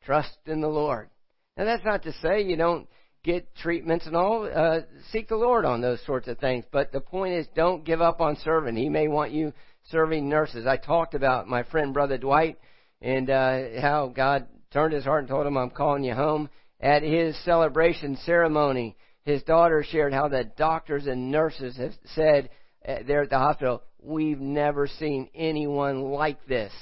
trust 0.04 0.36
in 0.48 0.60
the 0.60 0.68
Lord. 0.68 1.08
Now 1.56 1.66
that's 1.66 1.86
not 1.86 2.02
to 2.04 2.14
say 2.14 2.42
you 2.42 2.56
don't 2.56 2.88
get 3.24 3.54
treatments 3.56 4.08
and 4.08 4.16
all. 4.16 4.50
Uh, 4.54 4.82
seek 5.12 5.28
the 5.28 5.36
Lord 5.36 5.66
on 5.66 5.82
those 5.82 6.04
sorts 6.06 6.28
of 6.28 6.40
things. 6.40 6.66
But 6.72 6.92
the 6.92 7.02
point 7.02 7.34
is, 7.34 7.48
don't 7.56 7.86
give 7.86 8.02
up 8.02 8.22
on 8.22 8.38
serving. 8.44 8.76
He 8.76 8.90
may 8.90 9.08
want 9.08 9.32
you 9.32 9.54
serving 9.90 10.28
nurses. 10.28 10.66
I 10.66 10.78
talked 10.78 11.14
about 11.14 11.48
my 11.48 11.64
friend 11.64 11.94
Brother 11.94 12.18
Dwight 12.18 12.58
and 13.02 13.30
uh, 13.30 13.82
how 13.82 14.12
God 14.16 14.48
turned 14.72 14.94
his 14.94 15.04
heart 15.04 15.22
and 15.22 15.30
told 15.30 15.46
him, 15.46 15.58
"I'm 15.58 15.72
calling 15.72 16.04
you 16.04 16.14
home." 16.14 16.50
At 16.80 17.04
his 17.04 17.38
celebration 17.46 18.18
ceremony, 18.26 18.96
his 19.24 19.44
daughter 19.44 19.84
shared 19.84 20.14
how 20.14 20.28
the 20.28 20.44
doctors 20.58 21.06
and 21.06 21.32
nurses 21.32 21.78
have 21.78 21.94
said 22.16 22.50
uh, 22.88 22.98
there 23.06 23.22
at 23.22 23.30
the 23.30 23.38
hospital, 23.38 23.84
"We've 24.02 24.40
never 24.40 24.88
seen 24.88 25.30
anyone 25.36 26.02
like 26.02 26.46
this. 26.48 26.74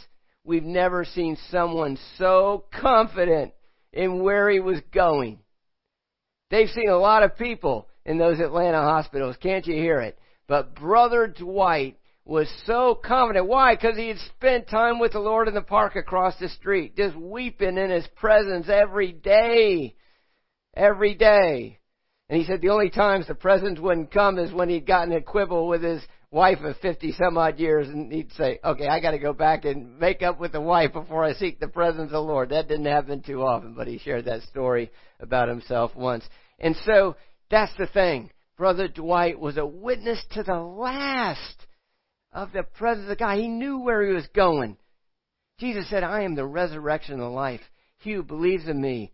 We've 0.45 0.63
never 0.63 1.03
seen 1.03 1.37
someone 1.49 1.97
so 2.17 2.65
confident 2.71 3.53
in 3.91 4.23
where 4.23 4.49
he 4.49 4.59
was 4.59 4.79
going." 4.93 5.39
They've 6.49 6.69
seen 6.69 6.89
a 6.89 6.97
lot 6.97 7.23
of 7.23 7.37
people 7.37 7.87
in 8.05 8.17
those 8.17 8.39
Atlanta 8.39 8.81
hospitals. 8.81 9.37
Can't 9.41 9.67
you 9.67 9.75
hear 9.75 9.99
it? 9.99 10.17
But 10.47 10.75
Brother 10.75 11.27
Dwight 11.27 11.99
was 12.25 12.51
so 12.65 12.95
confident. 12.95 13.47
Why? 13.47 13.75
Because 13.75 13.97
he 13.97 14.07
had 14.07 14.17
spent 14.35 14.67
time 14.67 14.99
with 14.99 15.13
the 15.13 15.19
Lord 15.19 15.47
in 15.47 15.53
the 15.53 15.61
park 15.61 15.95
across 15.95 16.37
the 16.39 16.49
street, 16.49 16.95
just 16.95 17.15
weeping 17.15 17.77
in 17.77 17.89
his 17.89 18.07
presence 18.15 18.67
every 18.69 19.11
day. 19.11 19.95
Every 20.75 21.15
day. 21.15 21.79
And 22.29 22.39
he 22.39 22.45
said 22.45 22.61
the 22.61 22.69
only 22.69 22.91
times 22.91 23.27
the 23.27 23.35
presence 23.35 23.79
wouldn't 23.79 24.11
come 24.11 24.37
is 24.37 24.53
when 24.53 24.69
he'd 24.69 24.85
gotten 24.85 25.13
a 25.13 25.21
quibble 25.21 25.67
with 25.67 25.83
his 25.83 26.01
wife 26.31 26.59
of 26.61 26.77
50 26.77 27.13
some 27.13 27.37
odd 27.37 27.59
years 27.59 27.87
and 27.87 28.11
he'd 28.11 28.31
say, 28.33 28.59
okay, 28.63 28.87
I 28.87 28.99
gotta 28.99 29.17
go 29.17 29.33
back 29.33 29.65
and 29.65 29.99
make 29.99 30.21
up 30.21 30.39
with 30.39 30.51
the 30.51 30.61
wife 30.61 30.93
before 30.93 31.23
I 31.23 31.33
seek 31.33 31.59
the 31.59 31.67
presence 31.67 32.07
of 32.07 32.11
the 32.11 32.19
Lord. 32.21 32.49
That 32.49 32.67
didn't 32.67 32.85
happen 32.85 33.23
too 33.23 33.41
often, 33.43 33.73
but 33.73 33.87
he 33.87 33.97
shared 33.97 34.25
that 34.25 34.43
story 34.43 34.91
about 35.19 35.49
himself 35.49 35.95
once. 35.95 36.23
And 36.59 36.75
so, 36.85 37.15
that's 37.49 37.75
the 37.77 37.87
thing. 37.87 38.31
Brother 38.57 38.87
Dwight 38.87 39.39
was 39.39 39.57
a 39.57 39.65
witness 39.65 40.23
to 40.31 40.43
the 40.43 40.59
last 40.59 41.65
of 42.31 42.51
the 42.51 42.63
presence 42.63 43.09
of 43.09 43.17
God. 43.17 43.37
He 43.37 43.47
knew 43.47 43.79
where 43.79 44.05
he 44.05 44.13
was 44.13 44.27
going. 44.35 44.77
Jesus 45.59 45.89
said, 45.89 46.03
I 46.03 46.23
am 46.23 46.35
the 46.35 46.45
resurrection 46.45 47.15
and 47.15 47.23
the 47.23 47.27
life. 47.27 47.61
He 47.99 48.13
who 48.13 48.23
believes 48.23 48.67
in 48.67 48.79
me 48.79 49.11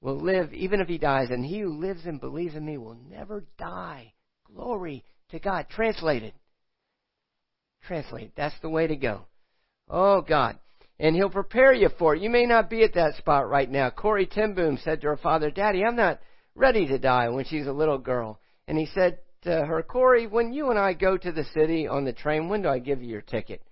will 0.00 0.18
live 0.18 0.52
even 0.52 0.80
if 0.80 0.88
he 0.88 0.98
dies, 0.98 1.30
and 1.30 1.44
he 1.44 1.60
who 1.60 1.78
lives 1.78 2.04
and 2.04 2.20
believes 2.20 2.54
in 2.54 2.64
me 2.64 2.78
will 2.78 2.98
never 3.08 3.44
die. 3.58 4.12
Glory 4.52 5.04
to 5.30 5.38
God. 5.38 5.66
Translated. 5.70 6.32
Translate. 7.86 8.32
That's 8.36 8.58
the 8.60 8.68
way 8.68 8.86
to 8.86 8.96
go. 8.96 9.26
Oh 9.88 10.20
God. 10.20 10.58
And 11.00 11.14
he'll 11.14 11.30
prepare 11.30 11.72
you 11.72 11.88
for 11.98 12.14
it. 12.14 12.22
You 12.22 12.28
may 12.28 12.44
not 12.44 12.68
be 12.68 12.82
at 12.82 12.94
that 12.94 13.14
spot 13.16 13.48
right 13.48 13.70
now. 13.70 13.90
Corrie 13.90 14.26
ten 14.26 14.54
Boom 14.54 14.78
said 14.82 15.00
to 15.00 15.06
her 15.08 15.16
father, 15.16 15.50
Daddy, 15.50 15.84
I'm 15.84 15.96
not 15.96 16.20
ready 16.54 16.86
to 16.88 16.98
die 16.98 17.28
when 17.28 17.44
she's 17.44 17.68
a 17.68 17.72
little 17.72 17.98
girl. 17.98 18.40
And 18.66 18.76
he 18.76 18.86
said 18.86 19.18
to 19.42 19.64
her, 19.64 19.82
Corrie, 19.82 20.26
when 20.26 20.52
you 20.52 20.70
and 20.70 20.78
I 20.78 20.94
go 20.94 21.16
to 21.16 21.30
the 21.30 21.44
city 21.54 21.86
on 21.86 22.04
the 22.04 22.12
train, 22.12 22.48
when 22.48 22.62
do 22.62 22.68
I 22.68 22.80
give 22.80 23.00
you 23.00 23.08
your 23.08 23.20
ticket? 23.20 23.62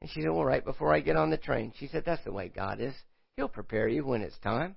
And 0.00 0.08
she 0.10 0.22
said, 0.22 0.30
well, 0.30 0.44
right 0.44 0.64
before 0.64 0.94
I 0.94 1.00
get 1.00 1.16
on 1.16 1.28
the 1.28 1.36
train. 1.36 1.74
She 1.78 1.86
said, 1.88 2.04
that's 2.06 2.24
the 2.24 2.32
way 2.32 2.48
God 2.48 2.80
is. 2.80 2.94
He'll 3.36 3.48
prepare 3.48 3.86
you 3.86 4.06
when 4.06 4.22
it's 4.22 4.38
time. 4.38 4.76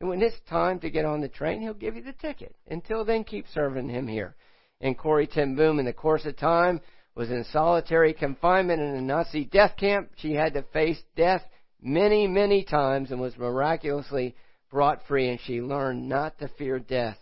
And 0.00 0.10
when 0.10 0.20
it's 0.20 0.36
time 0.50 0.80
to 0.80 0.90
get 0.90 1.04
on 1.04 1.20
the 1.20 1.28
train, 1.28 1.62
he'll 1.62 1.72
give 1.72 1.94
you 1.94 2.02
the 2.02 2.12
ticket. 2.12 2.56
Until 2.68 3.04
then, 3.04 3.22
keep 3.22 3.46
serving 3.54 3.88
him 3.88 4.08
here. 4.08 4.34
And 4.80 4.98
Corrie 4.98 5.28
ten 5.28 5.54
Boom, 5.54 5.78
in 5.78 5.86
the 5.86 5.92
course 5.92 6.26
of 6.26 6.36
time, 6.36 6.80
was 7.14 7.30
in 7.30 7.44
solitary 7.44 8.12
confinement 8.12 8.80
in 8.80 8.94
a 8.94 9.00
Nazi 9.00 9.44
death 9.44 9.76
camp. 9.78 10.10
She 10.16 10.32
had 10.32 10.54
to 10.54 10.62
face 10.72 11.00
death 11.16 11.42
many, 11.80 12.26
many 12.26 12.64
times 12.64 13.10
and 13.10 13.20
was 13.20 13.36
miraculously 13.36 14.34
brought 14.70 15.06
free. 15.06 15.30
And 15.30 15.40
she 15.44 15.60
learned 15.60 16.08
not 16.08 16.38
to 16.38 16.48
fear 16.58 16.78
death. 16.78 17.18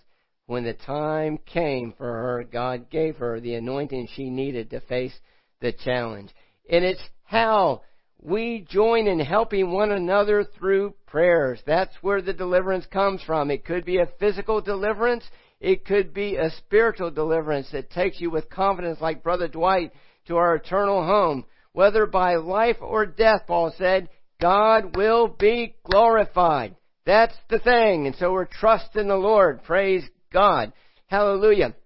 When 0.47 0.65
the 0.65 0.75
time 0.75 1.39
came 1.39 1.95
for 1.97 2.07
her, 2.07 2.45
God 2.51 2.91
gave 2.91 3.17
her 3.17 3.41
the 3.41 3.55
anointing 3.55 4.09
she 4.15 4.31
needed 4.31 4.71
to 4.71 4.81
face 4.81 5.15
the 5.61 5.73
challenge. 5.73 6.31
And 6.69 6.85
it's 6.85 7.03
how 7.25 7.83
we 8.21 8.67
join 8.69 9.07
in 9.07 9.21
helping 9.21 9.73
one 9.73 9.91
another 9.91 10.45
through 10.45 10.95
prayers. 11.07 11.61
That's 11.67 11.95
where 12.03 12.23
the 12.23 12.33
deliverance 12.33 12.87
comes 12.87 13.23
from. 13.23 13.51
It 13.51 13.65
could 13.65 13.85
be 13.85 13.99
a 13.99 14.09
physical 14.19 14.61
deliverance. 14.61 15.25
It 15.63 15.85
could 15.85 16.13
be 16.13 16.35
a 16.35 16.51
spiritual 16.51 17.13
deliverance 17.13 17.71
that 17.71 17.89
takes 17.89 18.21
you 18.21 18.31
with 18.31 18.51
confidence 18.51 19.01
like 19.01 19.23
Brother 19.23 19.47
Dwight 19.47 19.93
to 20.27 20.37
our 20.37 20.57
eternal 20.57 21.07
home. 21.07 21.45
Whether 21.73 22.05
by 22.07 22.35
life 22.35 22.79
or 22.81 23.07
death, 23.07 23.43
Paul 23.47 23.73
said, 23.79 24.09
God 24.41 24.97
will 24.97 25.29
be 25.29 25.77
glorified. 25.85 26.75
That's 27.07 27.37
the 27.49 27.61
thing. 27.61 28.09
And 28.09 28.17
so 28.17 28.33
we're 28.33 28.47
trusting 28.47 29.07
the 29.07 29.15
Lord. 29.15 29.63
Praise 29.63 30.03
God. 30.33 30.73
Hallelujah. 31.07 31.77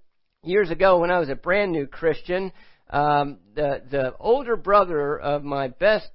Years 0.42 0.70
ago 0.70 1.00
when 1.00 1.10
I 1.10 1.18
was 1.18 1.28
a 1.28 1.34
brand 1.34 1.72
new 1.72 1.86
Christian, 1.86 2.52
um, 2.88 3.40
the, 3.54 3.82
the 3.90 4.14
older 4.18 4.56
brother 4.56 5.18
of 5.18 5.44
my 5.44 5.68
best 5.68 6.08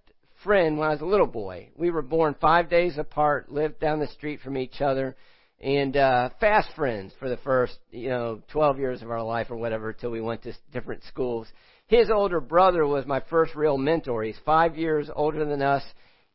friend 0.44 0.80
when 0.80 0.88
I 0.88 0.94
was 0.94 1.02
a 1.02 1.06
little 1.06 1.28
boy. 1.28 1.70
We 1.78 1.92
were 1.92 2.02
born 2.02 2.36
five 2.42 2.72
days 2.72 2.98
apart, 2.98 3.52
lived 3.52 3.80
down 3.80 4.00
the 4.00 4.08
street 4.08 4.42
from 4.42 4.58
each 4.58 4.82
other, 4.82 5.16
and 5.62 5.96
uh, 5.96 6.30
fast 6.40 6.70
friends 6.76 7.14
for 7.20 7.30
the 7.30 7.38
first, 7.38 7.78
you 7.92 8.10
know, 8.10 8.42
12 8.52 8.80
years 8.80 9.02
of 9.02 9.12
our 9.12 9.24
life 9.24 9.48
or 9.52 9.58
whatever 9.58 9.90
until 9.90 10.10
we 10.10 10.22
went 10.22 10.42
to 10.44 10.54
different 10.74 11.04
schools. 11.04 11.48
His 11.88 12.10
older 12.10 12.40
brother 12.40 12.86
was 12.88 13.06
my 13.06 13.22
first 13.30 13.54
real 13.54 13.78
mentor. 13.78 14.24
He's 14.24 14.40
five 14.46 14.76
years 14.76 15.10
older 15.14 15.46
than 15.46 15.62
us. 15.62 15.84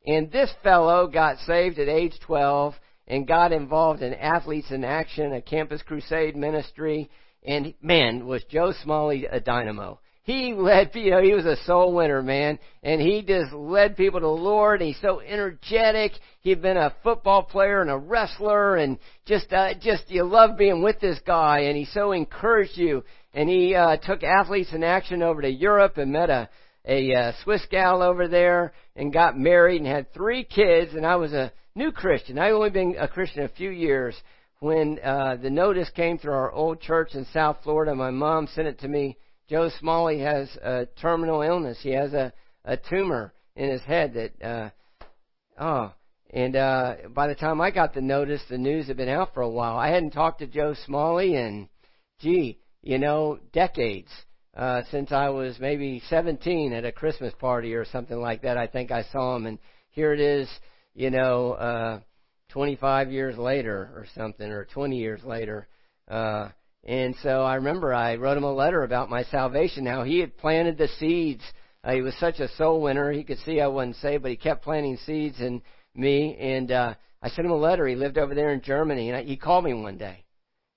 And 0.07 0.31
this 0.31 0.53
fellow 0.63 1.09
got 1.09 1.39
saved 1.41 1.79
at 1.79 1.89
age 1.89 2.15
12 2.25 2.75
and 3.09 3.27
got 3.27 3.53
involved 3.53 4.03
in 4.03 4.15
Athletes 4.15 4.71
in 4.71 4.85
Action, 4.85 5.33
a 5.33 5.43
campus 5.43 5.83
crusade 5.83 6.37
ministry. 6.37 7.11
And 7.45 7.75
man, 7.83 8.27
was 8.27 8.45
Joe 8.45 8.73
Smalley 8.83 9.27
a 9.27 9.41
dynamo 9.41 9.99
he 10.27 10.55
led, 10.55 10.91
you 10.95 11.13
know, 11.13 11.23
he 11.23 11.35
was 11.35 11.47
a 11.47 11.57
soul 11.67 11.95
winner, 11.95 12.21
man. 12.21 12.59
And 12.83 13.01
he 13.01 13.23
just 13.23 13.53
led 13.53 13.97
people 13.97 14.19
to 14.19 14.27
the 14.27 14.29
Lord. 14.29 14.81
He's 14.81 15.01
so 15.01 15.21
energetic. 15.21 16.15
He'd 16.41 16.61
been 16.61 16.77
a 16.77 16.97
football 17.05 17.45
player 17.45 17.81
and 17.81 17.89
a 17.89 17.97
wrestler 17.97 18.75
and 18.75 18.99
just, 19.25 19.53
uh, 19.53 19.75
just, 19.81 20.11
you 20.11 20.25
love 20.25 20.59
being 20.59 20.83
with 20.83 20.99
this 20.99 21.21
guy 21.25 21.61
and 21.61 21.77
he 21.77 21.85
so 21.85 22.11
encouraged 22.11 22.77
you. 22.77 23.05
And 23.35 23.49
he, 23.49 23.77
uh, 23.77 23.99
took 23.99 24.25
athletes 24.25 24.73
in 24.73 24.83
action 24.83 25.23
over 25.23 25.43
to 25.43 25.49
Europe 25.49 25.97
and 25.97 26.11
met 26.11 26.29
a, 26.29 26.49
a, 26.85 27.15
uh, 27.15 27.33
Swiss 27.45 27.65
gal 27.71 28.03
over 28.03 28.27
there 28.27 28.73
and 28.97 29.13
got 29.13 29.39
married 29.39 29.81
and 29.81 29.87
had 29.87 30.13
three 30.13 30.43
kids 30.43 30.93
and 30.95 31.07
I 31.07 31.15
was 31.15 31.35
a 31.35 31.53
new 31.77 31.93
Christian. 31.93 32.37
I'd 32.37 32.51
only 32.51 32.71
been 32.71 32.97
a 32.99 33.07
Christian 33.07 33.45
a 33.45 33.49
few 33.49 33.71
years 33.71 34.17
when, 34.59 34.99
uh, 35.05 35.37
the 35.37 35.51
notice 35.51 35.89
came 35.91 36.19
through 36.19 36.35
our 36.35 36.51
old 36.51 36.81
church 36.81 37.15
in 37.15 37.27
South 37.27 37.59
Florida. 37.63 37.95
My 37.95 38.11
mom 38.11 38.49
sent 38.49 38.67
it 38.67 38.81
to 38.81 38.89
me 38.89 39.19
Joe 39.49 39.71
Smalley 39.79 40.21
has 40.21 40.49
a 40.57 40.87
terminal 41.01 41.43
illness. 41.43 41.79
He 41.81 41.91
has 41.91 42.13
a, 42.13 42.33
a 42.65 42.77
tumor 42.77 43.33
in 43.55 43.71
his 43.71 43.83
head 43.83 44.15
that, 44.15 44.43
uh, 44.45 44.71
oh, 45.59 45.93
and 46.31 46.57
uh, 46.57 46.97
by 47.15 47.29
the 47.29 47.35
time 47.35 47.61
I 47.61 47.71
got 47.71 47.95
the 47.95 48.01
notice, 48.01 48.43
the 48.49 48.59
news 48.59 48.89
had 48.89 48.97
been 48.97 49.09
out 49.09 49.35
for 49.35 49.43
a 49.43 49.49
while. 49.49 49.77
I 49.77 49.89
hadn't 49.89 50.11
talked 50.11 50.41
to 50.41 50.47
Joe 50.47 50.75
Smalley 50.85 51.37
in, 51.37 51.69
gee, 52.21 52.59
you 52.83 52.99
know, 52.99 53.39
decades. 53.53 54.11
Uh, 54.57 54.83
since 54.91 55.13
I 55.13 55.29
was 55.29 55.59
maybe 55.61 56.03
17 56.09 56.73
at 56.73 56.85
a 56.85 56.91
Christmas 56.91 57.35
party 57.39 57.75
or 57.75 57.85
something 57.85 58.19
like 58.19 58.43
that, 58.43 58.57
I 58.57 58.67
think 58.67 58.91
I 58.91 59.05
saw 59.13 59.37
him, 59.37 59.47
and 59.47 59.59
here 59.91 60.13
it 60.13 60.21
is, 60.21 60.49
you 60.95 61.11
know, 61.11 61.53
uh, 61.53 62.01
25 62.51 63.13
years 63.13 63.37
later 63.37 63.91
or 63.95 64.07
something, 64.15 64.51
or 64.51 64.65
20 64.65 64.97
years 64.97 65.23
later. 65.25 65.69
Uh, 66.09 66.49
and 66.87 67.15
so 67.23 67.43
I 67.43 67.57
remember 67.57 67.93
I 67.93 68.15
wrote 68.15 68.37
him 68.37 68.45
a 68.45 68.53
letter 68.53 68.85
about 68.85 69.11
my 69.11 69.25
salvation. 69.25 69.85
Now 69.85 70.05
he 70.05 70.21
had 70.21 70.39
planted 70.39 70.79
the 70.79 70.89
seeds. 70.99 71.43
Uh, 71.85 71.93
he 71.93 72.01
was 72.01 72.15
such 72.19 72.41
a 72.41 72.49
soul 72.57 72.81
winner. 72.81 73.13
He 73.13 73.25
could 73.25 73.39
see 73.41 73.61
I 73.61 73.67
wasn't 73.67 73.97
saved, 73.97 74.23
but 74.23 74.31
he 74.31 74.37
kept 74.37 74.65
planting 74.65 74.97
seeds 75.05 75.41
in 75.41 75.63
me. 75.95 76.37
And 76.37 76.71
uh, 76.71 76.95
I 77.23 77.29
sent 77.29 77.47
him 77.47 77.53
a 77.53 77.57
letter. 77.57 77.87
He 77.87 77.97
lived 77.97 78.19
over 78.19 78.35
there 78.35 78.53
in 78.53 78.61
Germany, 78.61 79.09
and 79.09 79.19
I, 79.19 79.23
he 79.25 79.37
called 79.37 79.65
me 79.65 79.75
one 79.75 79.99
day, 79.99 80.25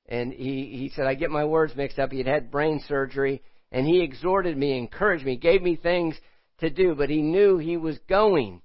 and 0.08 0.34
he 0.34 0.66
he 0.72 0.92
said 0.96 1.06
I 1.06 1.14
get 1.14 1.30
my 1.30 1.46
words 1.46 1.76
mixed 1.76 2.00
up. 2.00 2.12
He 2.12 2.18
had 2.18 2.28
had 2.28 2.52
brain 2.52 2.82
surgery, 2.88 3.42
and 3.72 3.86
he 3.86 4.02
exhorted 4.02 4.58
me, 4.58 4.78
encouraged 4.78 5.26
me, 5.26 5.38
gave 5.38 5.62
me 5.62 5.76
things 5.76 6.16
to 6.60 6.70
do, 6.70 6.96
but 6.96 7.10
he 7.10 7.22
knew 7.22 7.58
he 7.58 7.78
was 7.78 7.98
going. 8.08 8.62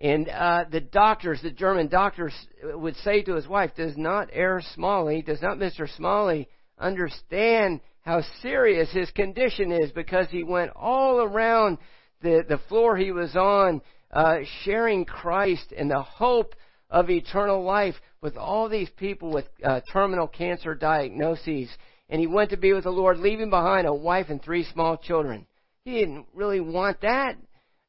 And 0.00 0.28
uh, 0.28 0.64
the 0.70 0.80
doctors, 0.80 1.42
the 1.42 1.50
German 1.50 1.88
doctors, 1.88 2.34
would 2.64 2.96
say 2.96 3.22
to 3.22 3.34
his 3.34 3.46
wife, 3.46 3.72
"Does 3.76 3.96
not 3.96 4.32
Herr 4.32 4.62
Smalley, 4.74 5.22
does 5.22 5.42
not 5.42 5.58
Mister 5.58 5.86
Smalley?" 5.86 6.48
Understand 6.80 7.80
how 8.02 8.22
serious 8.42 8.90
his 8.90 9.10
condition 9.10 9.70
is 9.70 9.92
because 9.92 10.26
he 10.30 10.42
went 10.42 10.72
all 10.74 11.20
around 11.20 11.78
the, 12.22 12.44
the 12.48 12.58
floor 12.68 12.96
he 12.96 13.12
was 13.12 13.36
on, 13.36 13.80
uh, 14.10 14.38
sharing 14.64 15.04
Christ 15.04 15.72
and 15.76 15.90
the 15.90 16.02
hope 16.02 16.54
of 16.88 17.10
eternal 17.10 17.62
life 17.62 17.94
with 18.20 18.36
all 18.36 18.68
these 18.68 18.90
people 18.96 19.32
with 19.32 19.46
uh, 19.62 19.80
terminal 19.92 20.26
cancer 20.26 20.74
diagnoses. 20.74 21.68
And 22.08 22.20
he 22.20 22.26
went 22.26 22.50
to 22.50 22.56
be 22.56 22.72
with 22.72 22.84
the 22.84 22.90
Lord, 22.90 23.18
leaving 23.18 23.50
behind 23.50 23.86
a 23.86 23.94
wife 23.94 24.26
and 24.28 24.42
three 24.42 24.64
small 24.64 24.96
children. 24.96 25.46
He 25.84 25.92
didn't 25.92 26.26
really 26.34 26.60
want 26.60 27.02
that, 27.02 27.36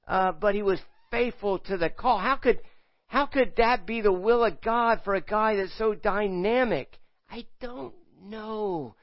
uh, 0.08 0.34
but 0.34 0.54
he 0.54 0.62
was 0.62 0.80
faithful 1.10 1.60
to 1.60 1.78
the 1.78 1.90
call. 1.90 2.20
How 2.20 2.36
could, 2.36 2.60
how 3.08 3.26
could 3.26 3.54
that 3.58 3.88
be 3.88 4.02
the 4.02 4.14
will 4.14 4.46
of 4.46 4.62
God 4.62 5.02
for 5.04 5.16
a 5.16 5.22
guy 5.22 5.56
that's 5.56 5.78
so 5.78 5.96
dynamic? 5.96 6.98
I 7.30 7.46
don't 7.60 7.96
no. 8.24 8.96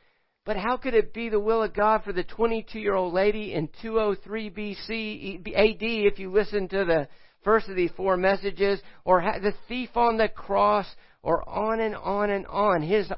But 0.44 0.56
how 0.56 0.78
could 0.78 0.94
it 0.94 1.12
be 1.12 1.28
the 1.28 1.38
will 1.38 1.62
of 1.62 1.74
God 1.74 2.04
for 2.04 2.12
the 2.12 2.24
22 2.24 2.78
year 2.78 2.94
old 2.94 3.12
lady 3.12 3.52
in 3.52 3.68
203 3.82 4.50
BC, 4.50 5.46
AD, 5.54 5.82
if 5.82 6.18
you 6.18 6.32
listen 6.32 6.68
to 6.68 6.84
the 6.86 7.06
first 7.44 7.68
of 7.68 7.76
these 7.76 7.90
four 7.96 8.16
messages, 8.16 8.80
or 9.04 9.20
the 9.20 9.52
thief 9.68 9.90
on 9.94 10.16
the 10.16 10.28
cross, 10.28 10.86
or 11.22 11.46
on 11.48 11.80
and 11.80 11.94
on 11.94 12.30
and 12.30 12.46
on? 12.46 12.80
His, 12.82 13.10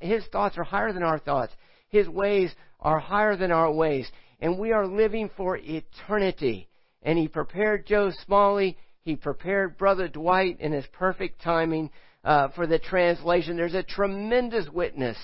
his 0.00 0.24
thoughts 0.26 0.58
are 0.58 0.64
higher 0.64 0.92
than 0.92 1.02
our 1.02 1.18
thoughts. 1.18 1.54
His 1.88 2.08
ways 2.08 2.54
are 2.80 2.98
higher 2.98 3.36
than 3.36 3.50
our 3.50 3.72
ways. 3.72 4.06
And 4.40 4.58
we 4.58 4.72
are 4.72 4.86
living 4.86 5.30
for 5.36 5.56
eternity. 5.56 6.68
And 7.02 7.18
he 7.18 7.28
prepared 7.28 7.86
Joe 7.86 8.12
Smalley. 8.26 8.76
He 9.02 9.16
prepared 9.16 9.78
Brother 9.78 10.08
Dwight 10.08 10.60
in 10.60 10.72
his 10.72 10.84
perfect 10.92 11.40
timing 11.40 11.90
uh, 12.24 12.48
for 12.48 12.66
the 12.66 12.78
translation. 12.78 13.56
There's 13.56 13.74
a 13.74 13.82
tremendous 13.82 14.68
witness 14.68 15.16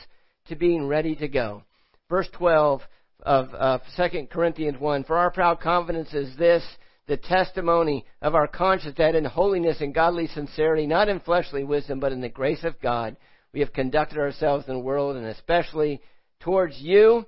to 0.51 0.57
being 0.57 0.87
ready 0.87 1.17
to 1.17 1.27
go. 1.27 1.65
Verse 2.09 2.29
12, 2.35 2.83
of 3.23 3.49
uh, 3.55 3.79
2 3.97 4.27
Corinthians 4.31 4.79
1. 4.79 5.05
For 5.05 5.17
our 5.17 5.31
proud 5.31 5.61
confidence 5.61 6.13
is 6.13 6.37
this, 6.37 6.65
the 7.07 7.17
testimony 7.17 8.05
of 8.23 8.35
our 8.35 8.47
conscience 8.47 8.97
that 8.99 9.15
in 9.15 9.25
holiness 9.25 9.81
and 9.81 9.95
godly 9.95 10.27
sincerity, 10.29 10.87
not 10.87 11.09
in 11.09 11.21
fleshly 11.21 11.65
wisdom, 11.65 11.99
but 12.01 12.13
in 12.13 12.21
the 12.21 12.29
grace 12.29 12.65
of 12.65 12.81
God, 12.81 13.17
we 13.53 13.61
have 13.61 13.73
conducted 13.73 14.19
ourselves 14.19 14.67
in 14.69 14.75
the 14.75 14.81
world 14.81 15.17
and 15.17 15.27
especially 15.27 16.01
towards 16.41 16.79
you. 16.79 17.27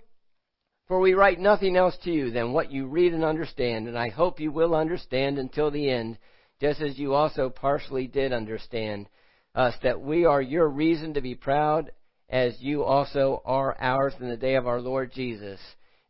For 0.86 1.00
we 1.00 1.14
write 1.14 1.40
nothing 1.40 1.76
else 1.76 1.96
to 2.04 2.12
you 2.12 2.30
than 2.30 2.52
what 2.52 2.70
you 2.70 2.86
read 2.86 3.14
and 3.14 3.24
understand, 3.24 3.88
and 3.88 3.98
I 3.98 4.10
hope 4.10 4.40
you 4.40 4.52
will 4.52 4.74
understand 4.74 5.38
until 5.38 5.70
the 5.70 5.90
end, 5.90 6.18
just 6.60 6.80
as 6.80 6.98
you 6.98 7.14
also 7.14 7.48
partially 7.48 8.06
did 8.06 8.32
understand 8.32 9.08
us, 9.54 9.74
that 9.82 10.00
we 10.00 10.26
are 10.26 10.42
your 10.42 10.68
reason 10.68 11.14
to 11.14 11.20
be 11.20 11.34
proud, 11.34 11.92
as 12.32 12.56
you 12.60 12.82
also 12.82 13.42
are 13.44 13.76
ours 13.78 14.14
in 14.18 14.28
the 14.28 14.38
day 14.38 14.54
of 14.54 14.66
our 14.66 14.80
Lord 14.80 15.12
Jesus. 15.12 15.60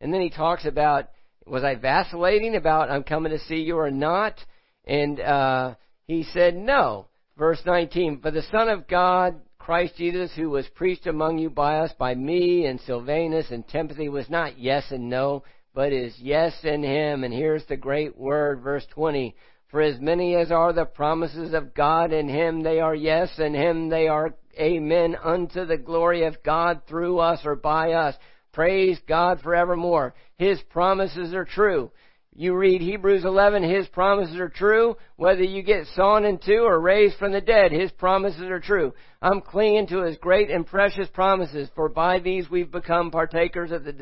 And 0.00 0.14
then 0.14 0.21
he 0.21 0.31
talks 0.31 0.64
about, 0.64 1.09
was 1.45 1.64
I 1.64 1.75
vacillating 1.75 2.55
about 2.55 2.91
I'm 2.91 3.02
coming 3.02 3.33
to 3.33 3.41
see 3.41 3.57
you 3.57 3.76
or 3.76 3.91
not? 3.91 4.38
And 4.85 5.21
uh, 5.21 5.75
he 6.07 6.23
said, 6.23 6.55
no. 6.55 7.09
Verse 7.37 7.61
19, 7.67 8.21
for 8.21 8.31
the 8.31 8.43
Son 8.52 8.69
of 8.69 8.87
God, 8.87 9.41
Christ 9.59 9.95
Jesus, 9.97 10.31
who 10.37 10.50
was 10.50 10.67
preached 10.76 11.09
among 11.09 11.38
you 11.38 11.50
by 11.50 11.79
us, 11.79 11.91
by 11.99 12.14
me 12.14 12.67
and 12.67 12.81
Silvanus 12.81 13.50
and 13.50 13.67
Timothy, 13.67 14.09
was 14.09 14.31
not 14.31 14.59
yes 14.61 14.85
and 14.91 15.11
no, 15.11 15.43
but 15.75 15.93
is 15.93 16.14
yes 16.19 16.52
in 16.62 16.85
him. 16.85 17.25
And 17.25 17.35
here's 17.35 17.64
the 17.67 17.76
great 17.76 18.17
word, 18.17 18.61
verse 18.61 18.87
20. 18.91 19.35
For 19.71 19.81
as 19.81 19.99
many 19.99 20.37
as 20.37 20.52
are 20.52 20.73
the 20.73 20.85
promises 20.85 21.55
of 21.55 21.75
God 21.75 22.12
in 22.12 22.29
him, 22.29 22.62
they 22.62 22.79
are 22.79 22.95
yes, 22.95 23.31
and 23.38 23.57
him 23.57 23.88
they 23.88 24.07
are 24.07 24.35
amen 24.59 25.17
unto 25.23 25.65
the 25.65 25.77
glory 25.77 26.25
of 26.25 26.43
God 26.43 26.83
through 26.89 27.19
us 27.19 27.41
or 27.45 27.57
by 27.57 27.93
us. 27.93 28.15
Praise 28.53 28.99
God 29.09 29.41
forevermore. 29.41 30.15
His 30.37 30.61
promises 30.71 31.35
are 31.35 31.45
true. 31.45 31.91
You 32.35 32.55
read 32.57 32.81
Hebrews 32.81 33.27
11, 33.27 33.63
His 33.63 33.87
promises 33.89 34.37
are 34.37 34.49
true. 34.49 34.97
Whether 35.17 35.43
you 35.43 35.63
get 35.63 35.87
sawn 35.89 36.25
in 36.25 36.39
two 36.39 36.65
or 36.65 36.81
raised 36.81 37.19
from 37.19 37.33
the 37.33 37.43
dead, 37.43 37.73
His 37.73 37.93
promises 37.93 38.43
are 38.43 38.61
true. 38.61 38.95
I'm 39.21 39.43
clinging 39.43 39.89
to 39.89 40.03
His 40.03 40.17
great 40.17 40.51
and 40.51 40.67
precious 40.67 41.09
promises, 41.09 41.69
for 41.75 41.91
by 41.91 42.21
these 42.21 42.49
we've 42.49 42.71
become 42.71 43.11
partakers 43.11 43.71
of 43.71 43.85
the 43.85 43.93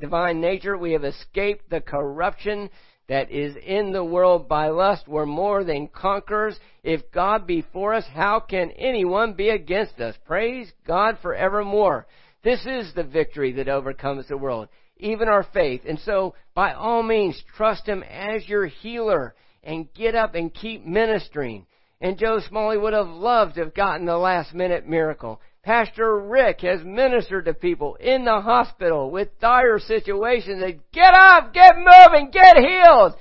divine 0.00 0.40
nature. 0.40 0.78
We 0.78 0.92
have 0.92 1.02
escaped 1.02 1.68
the 1.68 1.80
corruption 1.80 2.70
that 3.08 3.30
is 3.30 3.56
in 3.56 3.92
the 3.92 4.04
world 4.04 4.48
by 4.48 4.68
lust. 4.68 5.08
We're 5.08 5.26
more 5.26 5.64
than 5.64 5.88
conquerors. 5.88 6.58
If 6.82 7.10
God 7.10 7.46
be 7.46 7.64
for 7.72 7.94
us, 7.94 8.04
how 8.12 8.40
can 8.40 8.70
anyone 8.72 9.32
be 9.32 9.48
against 9.48 9.98
us? 10.00 10.14
Praise 10.26 10.70
God 10.86 11.18
forevermore. 11.22 12.06
This 12.44 12.64
is 12.66 12.92
the 12.94 13.04
victory 13.04 13.52
that 13.52 13.68
overcomes 13.68 14.28
the 14.28 14.36
world, 14.36 14.68
even 14.98 15.28
our 15.28 15.46
faith. 15.54 15.82
And 15.88 15.98
so, 16.00 16.34
by 16.54 16.74
all 16.74 17.02
means, 17.02 17.42
trust 17.56 17.86
Him 17.86 18.02
as 18.02 18.48
your 18.48 18.66
healer 18.66 19.34
and 19.64 19.92
get 19.94 20.14
up 20.14 20.34
and 20.34 20.54
keep 20.54 20.86
ministering. 20.86 21.66
And 22.00 22.18
Joe 22.18 22.40
Smalley 22.46 22.78
would 22.78 22.92
have 22.92 23.08
loved 23.08 23.54
to 23.54 23.64
have 23.64 23.74
gotten 23.74 24.06
the 24.06 24.16
last 24.16 24.54
minute 24.54 24.86
miracle. 24.86 25.40
Pastor 25.62 26.18
Rick 26.20 26.60
has 26.62 26.82
ministered 26.84 27.44
to 27.46 27.54
people 27.54 27.96
in 27.96 28.24
the 28.24 28.40
hospital 28.40 29.10
with 29.10 29.38
dire 29.40 29.78
situations. 29.78 30.60
They 30.60 30.78
get 30.92 31.14
up, 31.14 31.52
get 31.52 31.74
moving, 31.76 32.30
get 32.30 32.56
healed. 32.56 33.14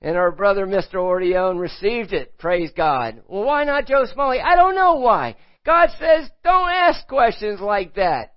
And 0.00 0.16
our 0.16 0.30
brother 0.30 0.66
Mr. 0.66 0.96
Ordeon 0.96 1.58
received 1.58 2.12
it. 2.12 2.36
Praise 2.38 2.70
God. 2.76 3.22
Well, 3.26 3.44
why 3.44 3.64
not 3.64 3.86
Joe 3.86 4.04
Smalley? 4.12 4.40
I 4.40 4.54
don't 4.54 4.74
know 4.74 4.96
why. 4.96 5.36
God 5.64 5.88
says, 5.98 6.28
don't 6.42 6.70
ask 6.70 7.06
questions 7.08 7.60
like 7.60 7.94
that. 7.94 8.34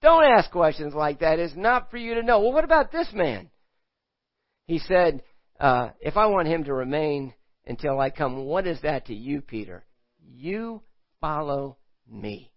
Don't 0.00 0.22
ask 0.22 0.50
questions 0.50 0.94
like 0.94 1.20
that. 1.20 1.40
It's 1.40 1.56
not 1.56 1.90
for 1.90 1.96
you 1.96 2.14
to 2.14 2.22
know. 2.22 2.40
Well, 2.40 2.52
what 2.52 2.62
about 2.62 2.92
this 2.92 3.08
man? 3.12 3.50
He 4.66 4.78
said, 4.78 5.22
uh, 5.58 5.90
if 6.00 6.16
I 6.16 6.26
want 6.26 6.46
him 6.46 6.64
to 6.64 6.72
remain 6.72 7.34
until 7.66 7.98
I 7.98 8.10
come, 8.10 8.44
what 8.44 8.66
is 8.68 8.80
that 8.82 9.06
to 9.06 9.14
you, 9.14 9.40
Peter? 9.40 9.84
You 10.24 10.82
follow 11.20 11.78
me. 12.08 12.52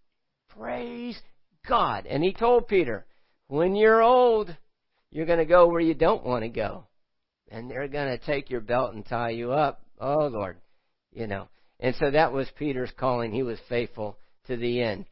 Praise 0.57 1.20
God. 1.68 2.05
And 2.05 2.24
he 2.24 2.33
told 2.33 2.68
Peter, 2.68 3.05
when 3.48 3.75
you're 3.75 4.01
old, 4.01 4.55
you're 5.11 5.25
going 5.25 5.40
to 5.40 5.46
go 5.46 5.68
where 5.68 5.81
you 5.81 5.94
don't 5.94 6.25
want 6.25 6.44
to 6.44 6.50
go. 6.50 6.85
And 7.50 7.70
they're 7.70 7.87
going 7.87 8.18
to 8.18 8.25
take 8.25 8.50
your 8.50 8.61
belt 8.61 8.94
and 8.94 9.05
tie 9.05 9.31
you 9.31 9.51
up. 9.51 9.81
Oh, 10.00 10.27
Lord. 10.27 10.57
You 11.11 11.27
know. 11.27 11.50
And 11.79 11.96
so 11.96 12.11
that 12.11 12.31
was 12.31 12.48
Peter's 12.57 12.92
calling. 12.98 13.31
He 13.31 13.44
was 13.44 13.59
faithful 13.68 14.18
to 14.48 14.55
the 14.55 14.81
end. 14.81 15.05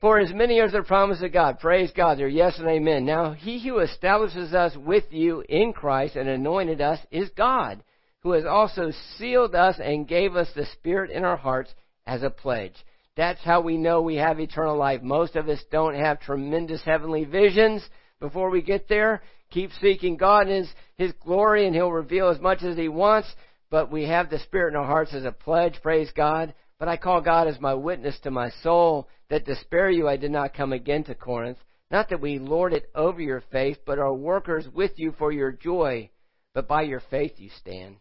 For 0.00 0.18
as 0.18 0.32
many 0.32 0.60
as 0.60 0.74
are 0.74 0.82
promised 0.82 1.22
of 1.22 1.32
God, 1.32 1.60
praise 1.60 1.92
God, 1.94 2.18
they're 2.18 2.26
yes 2.26 2.58
and 2.58 2.68
amen. 2.68 3.04
Now, 3.04 3.32
he 3.32 3.64
who 3.64 3.78
establishes 3.78 4.52
us 4.52 4.76
with 4.76 5.04
you 5.10 5.44
in 5.48 5.72
Christ 5.72 6.16
and 6.16 6.28
anointed 6.28 6.80
us 6.80 6.98
is 7.12 7.30
God, 7.36 7.84
who 8.22 8.32
has 8.32 8.44
also 8.44 8.90
sealed 9.16 9.54
us 9.54 9.76
and 9.78 10.08
gave 10.08 10.34
us 10.34 10.48
the 10.56 10.66
Spirit 10.72 11.12
in 11.12 11.24
our 11.24 11.36
hearts 11.36 11.72
as 12.04 12.24
a 12.24 12.30
pledge. 12.30 12.74
That's 13.16 13.42
how 13.44 13.60
we 13.60 13.76
know 13.76 14.00
we 14.00 14.16
have 14.16 14.40
eternal 14.40 14.76
life. 14.76 15.02
Most 15.02 15.36
of 15.36 15.48
us 15.48 15.60
don't 15.70 15.94
have 15.94 16.20
tremendous 16.20 16.82
heavenly 16.82 17.24
visions 17.24 17.86
before 18.20 18.48
we 18.50 18.62
get 18.62 18.88
there. 18.88 19.22
Keep 19.50 19.70
seeking 19.80 20.16
God 20.16 20.48
and 20.48 20.64
His, 20.64 20.74
His 20.96 21.12
glory 21.22 21.66
and 21.66 21.74
He'll 21.74 21.92
reveal 21.92 22.30
as 22.30 22.40
much 22.40 22.62
as 22.62 22.76
He 22.76 22.88
wants, 22.88 23.28
but 23.70 23.92
we 23.92 24.04
have 24.04 24.30
the 24.30 24.38
Spirit 24.38 24.70
in 24.72 24.76
our 24.76 24.86
hearts 24.86 25.12
as 25.12 25.24
a 25.24 25.32
pledge, 25.32 25.74
praise 25.82 26.10
God. 26.16 26.54
But 26.78 26.88
I 26.88 26.96
call 26.96 27.20
God 27.20 27.46
as 27.46 27.60
my 27.60 27.74
witness 27.74 28.18
to 28.20 28.30
my 28.30 28.50
soul 28.62 29.08
that 29.28 29.46
to 29.46 29.56
spare 29.56 29.90
you 29.90 30.08
I 30.08 30.16
did 30.16 30.30
not 30.30 30.54
come 30.54 30.72
again 30.72 31.04
to 31.04 31.14
Corinth. 31.14 31.58
Not 31.90 32.08
that 32.08 32.20
we 32.22 32.38
lord 32.38 32.72
it 32.72 32.90
over 32.94 33.20
your 33.20 33.42
faith, 33.52 33.78
but 33.86 33.98
are 33.98 34.14
workers 34.14 34.66
with 34.72 34.92
you 34.96 35.12
for 35.18 35.30
your 35.30 35.52
joy. 35.52 36.10
But 36.54 36.66
by 36.66 36.82
your 36.82 37.02
faith 37.10 37.34
you 37.36 37.50
stand. 37.60 37.96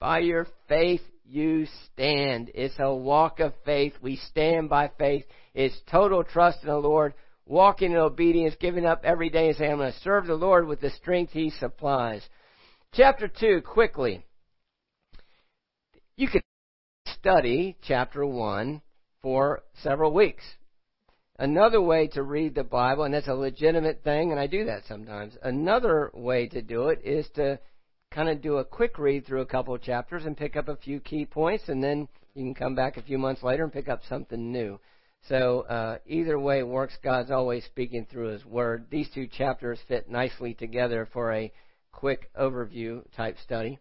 By 0.00 0.20
your 0.20 0.46
faith 0.68 1.02
you 1.24 1.66
stand. 1.92 2.50
It's 2.54 2.74
a 2.78 2.94
walk 2.94 3.40
of 3.40 3.54
faith. 3.64 3.94
We 4.02 4.16
stand 4.16 4.68
by 4.68 4.90
faith. 4.98 5.24
It's 5.54 5.78
total 5.90 6.24
trust 6.24 6.58
in 6.62 6.68
the 6.68 6.76
Lord, 6.76 7.14
walking 7.46 7.92
in 7.92 7.96
obedience, 7.96 8.54
giving 8.60 8.86
up 8.86 9.02
every 9.04 9.30
day 9.30 9.48
and 9.48 9.56
saying, 9.56 9.72
I'm 9.72 9.78
going 9.78 9.92
to 9.92 10.00
serve 10.00 10.26
the 10.26 10.34
Lord 10.34 10.66
with 10.66 10.80
the 10.80 10.90
strength 10.90 11.32
He 11.32 11.50
supplies. 11.50 12.22
Chapter 12.92 13.28
2, 13.28 13.62
quickly. 13.62 14.24
You 16.16 16.28
could 16.28 16.42
study 17.06 17.76
chapter 17.82 18.24
1 18.24 18.82
for 19.22 19.62
several 19.82 20.12
weeks. 20.12 20.44
Another 21.38 21.80
way 21.80 22.06
to 22.08 22.22
read 22.22 22.54
the 22.54 22.62
Bible, 22.62 23.02
and 23.02 23.12
that's 23.12 23.26
a 23.26 23.34
legitimate 23.34 24.04
thing, 24.04 24.30
and 24.30 24.38
I 24.38 24.46
do 24.46 24.66
that 24.66 24.82
sometimes. 24.86 25.36
Another 25.42 26.12
way 26.14 26.46
to 26.48 26.62
do 26.62 26.88
it 26.88 27.00
is 27.02 27.26
to 27.34 27.58
kind 28.14 28.28
of 28.28 28.40
do 28.40 28.58
a 28.58 28.64
quick 28.64 28.98
read 28.98 29.26
through 29.26 29.40
a 29.40 29.46
couple 29.46 29.74
of 29.74 29.82
chapters 29.82 30.24
and 30.24 30.36
pick 30.36 30.56
up 30.56 30.68
a 30.68 30.76
few 30.76 31.00
key 31.00 31.26
points, 31.26 31.68
and 31.68 31.82
then 31.82 32.08
you 32.34 32.44
can 32.44 32.54
come 32.54 32.74
back 32.74 32.96
a 32.96 33.02
few 33.02 33.18
months 33.18 33.42
later 33.42 33.64
and 33.64 33.72
pick 33.72 33.88
up 33.88 34.02
something 34.08 34.52
new. 34.52 34.78
So 35.28 35.62
uh, 35.62 35.98
either 36.06 36.38
way 36.38 36.62
works. 36.62 36.96
God's 37.02 37.30
always 37.30 37.64
speaking 37.64 38.06
through 38.10 38.28
His 38.28 38.44
Word. 38.44 38.86
These 38.90 39.10
two 39.14 39.26
chapters 39.26 39.78
fit 39.88 40.08
nicely 40.08 40.54
together 40.54 41.08
for 41.12 41.32
a 41.32 41.52
quick 41.92 42.30
overview 42.38 43.02
type 43.16 43.36
study. 43.42 43.78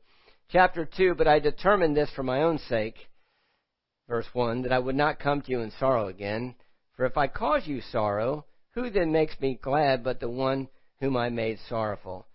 Chapter 0.49 0.85
2, 0.85 1.15
but 1.15 1.27
I 1.27 1.39
determined 1.39 1.95
this 1.95 2.09
for 2.15 2.23
my 2.23 2.43
own 2.43 2.57
sake 2.57 2.95
verse 4.07 4.27
1, 4.33 4.63
that 4.63 4.71
I 4.71 4.79
would 4.79 4.95
not 4.95 5.19
come 5.19 5.41
to 5.41 5.51
you 5.51 5.61
in 5.61 5.71
sorrow 5.71 6.07
again. 6.07 6.55
For 6.95 7.05
if 7.05 7.17
I 7.17 7.27
cause 7.27 7.65
you 7.65 7.81
sorrow, 7.81 8.45
who 8.71 8.89
then 8.89 9.11
makes 9.11 9.39
me 9.39 9.59
glad 9.61 10.03
but 10.03 10.19
the 10.19 10.29
one 10.29 10.67
whom 10.99 11.17
I 11.17 11.29
made 11.29 11.59
sorrowful? 11.67 12.27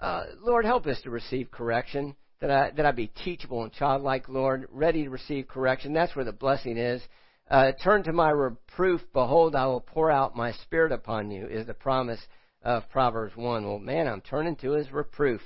Uh, 0.00 0.24
Lord, 0.40 0.64
help 0.64 0.86
us 0.86 1.00
to 1.02 1.10
receive 1.10 1.50
correction, 1.50 2.14
that 2.40 2.50
I, 2.50 2.70
that 2.76 2.86
I 2.86 2.92
be 2.92 3.08
teachable 3.24 3.64
and 3.64 3.72
childlike, 3.72 4.28
Lord, 4.28 4.68
ready 4.70 5.04
to 5.04 5.10
receive 5.10 5.48
correction. 5.48 5.92
That's 5.92 6.14
where 6.14 6.24
the 6.24 6.32
blessing 6.32 6.76
is. 6.76 7.02
Uh, 7.50 7.72
turn 7.82 8.04
to 8.04 8.12
my 8.12 8.30
reproof. 8.30 9.00
Behold, 9.12 9.56
I 9.56 9.66
will 9.66 9.80
pour 9.80 10.10
out 10.10 10.36
my 10.36 10.52
spirit 10.52 10.92
upon 10.92 11.30
you, 11.30 11.46
is 11.46 11.66
the 11.66 11.74
promise 11.74 12.20
of 12.62 12.88
Proverbs 12.90 13.36
1. 13.36 13.66
Well, 13.66 13.78
man, 13.78 14.06
I'm 14.06 14.20
turning 14.20 14.54
to 14.56 14.72
his 14.72 14.92
reproof. 14.92 15.40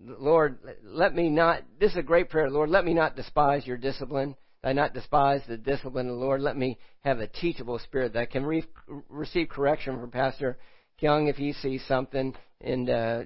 Lord, 0.00 0.58
let 0.84 1.14
me 1.14 1.28
not, 1.28 1.64
this 1.78 1.92
is 1.92 1.98
a 1.98 2.02
great 2.02 2.30
prayer. 2.30 2.48
Lord, 2.48 2.70
let 2.70 2.84
me 2.84 2.94
not 2.94 3.16
despise 3.16 3.66
your 3.66 3.76
discipline. 3.76 4.36
I 4.62 4.72
not 4.72 4.94
despise 4.94 5.42
the 5.46 5.56
discipline 5.56 6.08
of 6.08 6.14
the 6.14 6.20
Lord. 6.20 6.40
Let 6.40 6.56
me 6.56 6.78
have 7.00 7.18
a 7.18 7.26
teachable 7.26 7.78
spirit 7.78 8.12
that 8.14 8.20
I 8.20 8.26
can 8.26 8.46
re- 8.46 8.64
receive 9.08 9.48
correction 9.48 10.00
from 10.00 10.10
Pastor 10.10 10.56
Young 11.00 11.26
if 11.26 11.36
he 11.36 11.52
sees 11.52 11.84
something. 11.86 12.34
And, 12.60 12.90
uh, 12.90 13.22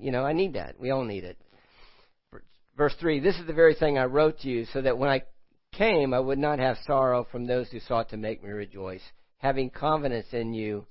you 0.00 0.10
know, 0.10 0.24
I 0.24 0.32
need 0.32 0.54
that. 0.54 0.78
We 0.78 0.90
all 0.90 1.04
need 1.04 1.24
it. 1.24 1.36
Verse 2.76 2.94
3 3.00 3.20
This 3.20 3.36
is 3.36 3.46
the 3.46 3.52
very 3.52 3.74
thing 3.74 3.98
I 3.98 4.04
wrote 4.04 4.40
to 4.40 4.48
you, 4.48 4.64
so 4.72 4.80
that 4.82 4.98
when 4.98 5.10
I 5.10 5.22
came, 5.72 6.14
I 6.14 6.20
would 6.20 6.38
not 6.38 6.58
have 6.58 6.78
sorrow 6.86 7.26
from 7.30 7.46
those 7.46 7.68
who 7.68 7.80
sought 7.80 8.10
to 8.10 8.16
make 8.16 8.42
me 8.42 8.50
rejoice, 8.50 9.02
having 9.38 9.70
confidence 9.70 10.28
in 10.32 10.52
you 10.54 10.86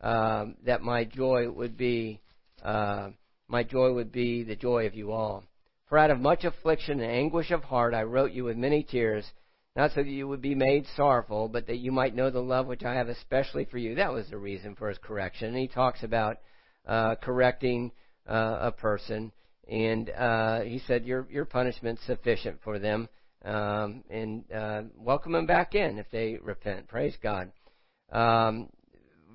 um, 0.00 0.56
that 0.64 0.82
my 0.82 1.04
joy 1.04 1.50
would 1.50 1.76
be. 1.76 2.20
Uh, 2.62 3.10
my 3.48 3.62
joy 3.62 3.92
would 3.92 4.10
be 4.10 4.42
the 4.42 4.56
joy 4.56 4.86
of 4.86 4.94
you 4.94 5.12
all. 5.12 5.44
For 5.88 5.98
out 5.98 6.10
of 6.10 6.18
much 6.18 6.44
affliction 6.44 7.00
and 7.00 7.10
anguish 7.10 7.50
of 7.50 7.62
heart 7.62 7.92
I 7.92 8.04
wrote 8.04 8.32
you 8.32 8.44
with 8.44 8.56
many 8.56 8.82
tears, 8.82 9.30
not 9.76 9.90
so 9.90 10.02
that 10.02 10.08
you 10.08 10.26
would 10.26 10.40
be 10.40 10.54
made 10.54 10.86
sorrowful, 10.96 11.48
but 11.48 11.66
that 11.66 11.78
you 11.78 11.92
might 11.92 12.14
know 12.14 12.30
the 12.30 12.40
love 12.40 12.66
which 12.66 12.84
I 12.84 12.94
have 12.94 13.08
especially 13.08 13.66
for 13.66 13.76
you. 13.76 13.96
That 13.96 14.12
was 14.12 14.28
the 14.30 14.38
reason 14.38 14.76
for 14.76 14.88
his 14.88 14.98
correction. 14.98 15.48
And 15.48 15.58
he 15.58 15.68
talks 15.68 16.02
about 16.02 16.38
uh, 16.86 17.16
correcting 17.16 17.92
uh, 18.28 18.58
a 18.60 18.72
person, 18.72 19.32
and 19.68 20.10
uh, 20.10 20.60
he 20.60 20.80
said, 20.86 21.04
"Your 21.04 21.26
your 21.30 21.44
punishment's 21.44 22.04
sufficient 22.06 22.60
for 22.62 22.78
them." 22.78 23.08
Um, 23.44 24.04
and 24.08 24.50
uh, 24.50 24.82
welcome 24.96 25.32
them 25.32 25.46
back 25.46 25.74
in 25.74 25.98
if 25.98 26.10
they 26.10 26.38
repent. 26.42 26.88
Praise 26.88 27.14
God. 27.22 27.52
Um, 28.10 28.70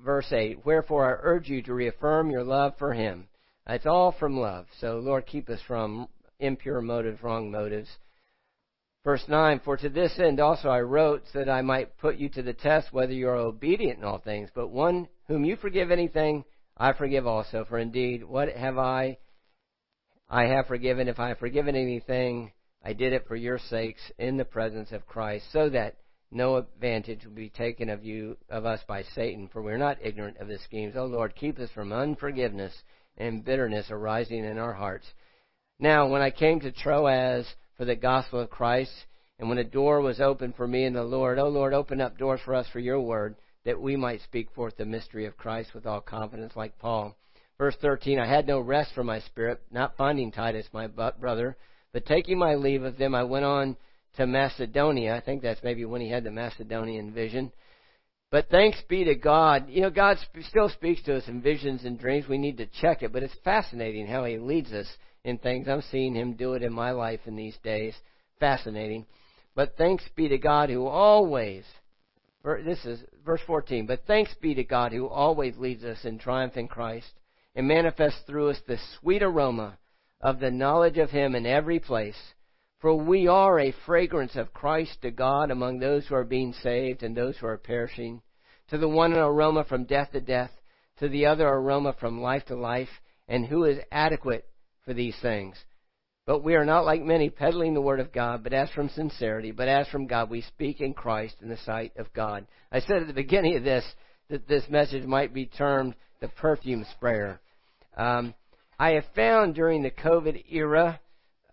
verse 0.04 0.32
8 0.32 0.64
Wherefore 0.64 1.06
I 1.06 1.20
urge 1.22 1.48
you 1.48 1.62
to 1.62 1.74
reaffirm 1.74 2.30
your 2.30 2.42
love 2.42 2.74
for 2.78 2.92
him. 2.92 3.28
It's 3.68 3.86
all 3.86 4.12
from 4.12 4.36
love. 4.36 4.66
So, 4.80 4.98
Lord, 4.98 5.26
keep 5.26 5.48
us 5.48 5.60
from 5.66 6.08
impure 6.40 6.80
motives, 6.80 7.22
wrong 7.22 7.50
motives. 7.50 7.88
Verse 9.04 9.24
9 9.28 9.60
For 9.64 9.76
to 9.76 9.88
this 9.88 10.18
end 10.18 10.40
also 10.40 10.68
I 10.68 10.80
wrote, 10.80 11.22
so 11.32 11.38
that 11.38 11.48
I 11.48 11.62
might 11.62 11.96
put 11.98 12.16
you 12.16 12.28
to 12.30 12.42
the 12.42 12.52
test 12.52 12.92
whether 12.92 13.12
you 13.12 13.28
are 13.28 13.36
obedient 13.36 13.98
in 13.98 14.04
all 14.04 14.18
things. 14.18 14.50
But 14.54 14.68
one 14.68 15.08
whom 15.28 15.44
you 15.44 15.56
forgive 15.56 15.90
anything, 15.90 16.44
I 16.80 16.94
forgive 16.94 17.26
also. 17.26 17.66
For 17.68 17.78
indeed, 17.78 18.24
what 18.24 18.48
have 18.56 18.78
I? 18.78 19.18
I 20.30 20.46
have 20.46 20.66
forgiven. 20.66 21.08
If 21.08 21.20
I 21.20 21.28
have 21.28 21.38
forgiven 21.38 21.76
anything, 21.76 22.52
I 22.82 22.94
did 22.94 23.12
it 23.12 23.26
for 23.28 23.36
your 23.36 23.58
sakes 23.58 24.00
in 24.18 24.38
the 24.38 24.46
presence 24.46 24.90
of 24.90 25.06
Christ, 25.06 25.44
so 25.52 25.68
that 25.68 25.96
no 26.30 26.56
advantage 26.56 27.26
will 27.26 27.34
be 27.34 27.50
taken 27.50 27.90
of 27.90 28.02
you 28.02 28.38
of 28.48 28.64
us 28.64 28.80
by 28.88 29.02
Satan, 29.02 29.48
for 29.52 29.60
we 29.60 29.72
are 29.72 29.78
not 29.78 29.98
ignorant 30.00 30.38
of 30.38 30.48
his 30.48 30.62
schemes. 30.62 30.96
O 30.96 31.04
Lord, 31.04 31.36
keep 31.36 31.58
us 31.58 31.68
from 31.74 31.92
unforgiveness 31.92 32.72
and 33.18 33.44
bitterness 33.44 33.90
arising 33.90 34.44
in 34.44 34.56
our 34.56 34.72
hearts. 34.72 35.06
Now, 35.78 36.08
when 36.08 36.22
I 36.22 36.30
came 36.30 36.60
to 36.60 36.72
Troas 36.72 37.46
for 37.76 37.84
the 37.84 37.96
gospel 37.96 38.40
of 38.40 38.48
Christ, 38.48 38.92
and 39.38 39.50
when 39.50 39.58
a 39.58 39.64
door 39.64 40.00
was 40.00 40.20
opened 40.20 40.56
for 40.56 40.66
me 40.66 40.84
in 40.84 40.94
the 40.94 41.02
Lord, 41.02 41.38
O 41.38 41.48
Lord, 41.48 41.74
open 41.74 42.00
up 42.00 42.16
doors 42.16 42.40
for 42.42 42.54
us 42.54 42.68
for 42.72 42.78
your 42.78 43.00
word, 43.00 43.36
that 43.64 43.80
we 43.80 43.96
might 43.96 44.22
speak 44.22 44.50
forth 44.52 44.76
the 44.76 44.84
mystery 44.84 45.26
of 45.26 45.36
Christ 45.36 45.74
with 45.74 45.86
all 45.86 46.00
confidence, 46.00 46.54
like 46.56 46.78
Paul. 46.78 47.16
Verse 47.58 47.76
13, 47.80 48.18
I 48.18 48.26
had 48.26 48.46
no 48.46 48.60
rest 48.60 48.92
for 48.94 49.04
my 49.04 49.20
spirit, 49.20 49.60
not 49.70 49.96
finding 49.96 50.32
Titus, 50.32 50.66
my 50.72 50.86
brother, 50.86 51.56
but 51.92 52.06
taking 52.06 52.38
my 52.38 52.54
leave 52.54 52.84
of 52.84 52.96
them, 52.96 53.14
I 53.14 53.24
went 53.24 53.44
on 53.44 53.76
to 54.16 54.26
Macedonia. 54.26 55.14
I 55.14 55.20
think 55.20 55.42
that's 55.42 55.62
maybe 55.62 55.84
when 55.84 56.00
he 56.00 56.08
had 56.08 56.24
the 56.24 56.30
Macedonian 56.30 57.12
vision. 57.12 57.52
But 58.30 58.48
thanks 58.48 58.78
be 58.88 59.04
to 59.04 59.16
God. 59.16 59.68
You 59.68 59.82
know, 59.82 59.90
God 59.90 60.16
still 60.48 60.68
speaks 60.68 61.02
to 61.02 61.16
us 61.16 61.26
in 61.26 61.42
visions 61.42 61.84
and 61.84 61.98
dreams. 61.98 62.28
We 62.28 62.38
need 62.38 62.58
to 62.58 62.66
check 62.80 63.02
it, 63.02 63.12
but 63.12 63.24
it's 63.24 63.34
fascinating 63.44 64.06
how 64.06 64.24
He 64.24 64.38
leads 64.38 64.72
us 64.72 64.86
in 65.24 65.38
things. 65.38 65.68
I'm 65.68 65.82
seeing 65.90 66.14
Him 66.14 66.34
do 66.34 66.54
it 66.54 66.62
in 66.62 66.72
my 66.72 66.92
life 66.92 67.20
in 67.26 67.34
these 67.34 67.56
days. 67.64 67.94
Fascinating. 68.38 69.06
But 69.56 69.76
thanks 69.76 70.04
be 70.14 70.28
to 70.28 70.38
God 70.38 70.70
who 70.70 70.86
always, 70.86 71.64
this 72.42 72.84
is 72.84 73.02
verse 73.24 73.40
14, 73.46 73.86
but 73.86 74.06
thanks 74.06 74.34
be 74.40 74.54
to 74.54 74.64
God 74.64 74.92
who 74.92 75.08
always 75.08 75.56
leads 75.58 75.84
us 75.84 76.04
in 76.04 76.18
triumph 76.18 76.56
in 76.56 76.68
Christ 76.68 77.12
and 77.54 77.66
manifests 77.66 78.22
through 78.26 78.50
us 78.50 78.60
the 78.66 78.78
sweet 78.98 79.22
aroma 79.22 79.78
of 80.20 80.40
the 80.40 80.50
knowledge 80.50 80.98
of 80.98 81.10
Him 81.10 81.34
in 81.34 81.46
every 81.46 81.78
place. 81.78 82.34
For 82.80 82.94
we 82.94 83.28
are 83.28 83.58
a 83.58 83.74
fragrance 83.84 84.36
of 84.36 84.54
Christ 84.54 85.02
to 85.02 85.10
God 85.10 85.50
among 85.50 85.78
those 85.78 86.06
who 86.06 86.14
are 86.14 86.24
being 86.24 86.54
saved 86.54 87.02
and 87.02 87.14
those 87.14 87.36
who 87.36 87.46
are 87.46 87.58
perishing. 87.58 88.22
To 88.68 88.78
the 88.78 88.88
one 88.88 89.12
an 89.12 89.18
aroma 89.18 89.64
from 89.64 89.84
death 89.84 90.12
to 90.12 90.20
death, 90.20 90.52
to 90.98 91.08
the 91.08 91.26
other 91.26 91.46
aroma 91.46 91.92
from 91.92 92.22
life 92.22 92.46
to 92.46 92.56
life, 92.56 92.88
and 93.28 93.44
who 93.46 93.64
is 93.64 93.80
adequate 93.92 94.46
for 94.84 94.94
these 94.94 95.16
things? 95.20 95.56
But 96.26 96.44
we 96.44 96.54
are 96.54 96.64
not 96.64 96.84
like 96.84 97.02
many 97.02 97.30
peddling 97.30 97.74
the 97.74 97.80
word 97.80 98.00
of 98.00 98.12
God, 98.12 98.42
but 98.44 98.52
as 98.52 98.70
from 98.70 98.88
sincerity, 98.88 99.50
but 99.52 99.68
as 99.68 99.88
from 99.88 100.06
God, 100.06 100.30
we 100.30 100.42
speak 100.42 100.80
in 100.80 100.94
Christ 100.94 101.36
in 101.42 101.48
the 101.48 101.56
sight 101.58 101.92
of 101.96 102.12
God. 102.12 102.46
I 102.70 102.80
said 102.80 103.02
at 103.02 103.06
the 103.06 103.12
beginning 103.12 103.56
of 103.56 103.64
this 103.64 103.84
that 104.28 104.46
this 104.46 104.64
message 104.68 105.04
might 105.04 105.34
be 105.34 105.46
termed 105.46 105.94
the 106.20 106.28
perfume 106.28 106.86
sprayer. 106.92 107.40
Um, 107.96 108.34
I 108.78 108.92
have 108.92 109.06
found 109.14 109.54
during 109.54 109.82
the 109.82 109.90
COVID 109.90 110.44
era 110.50 111.00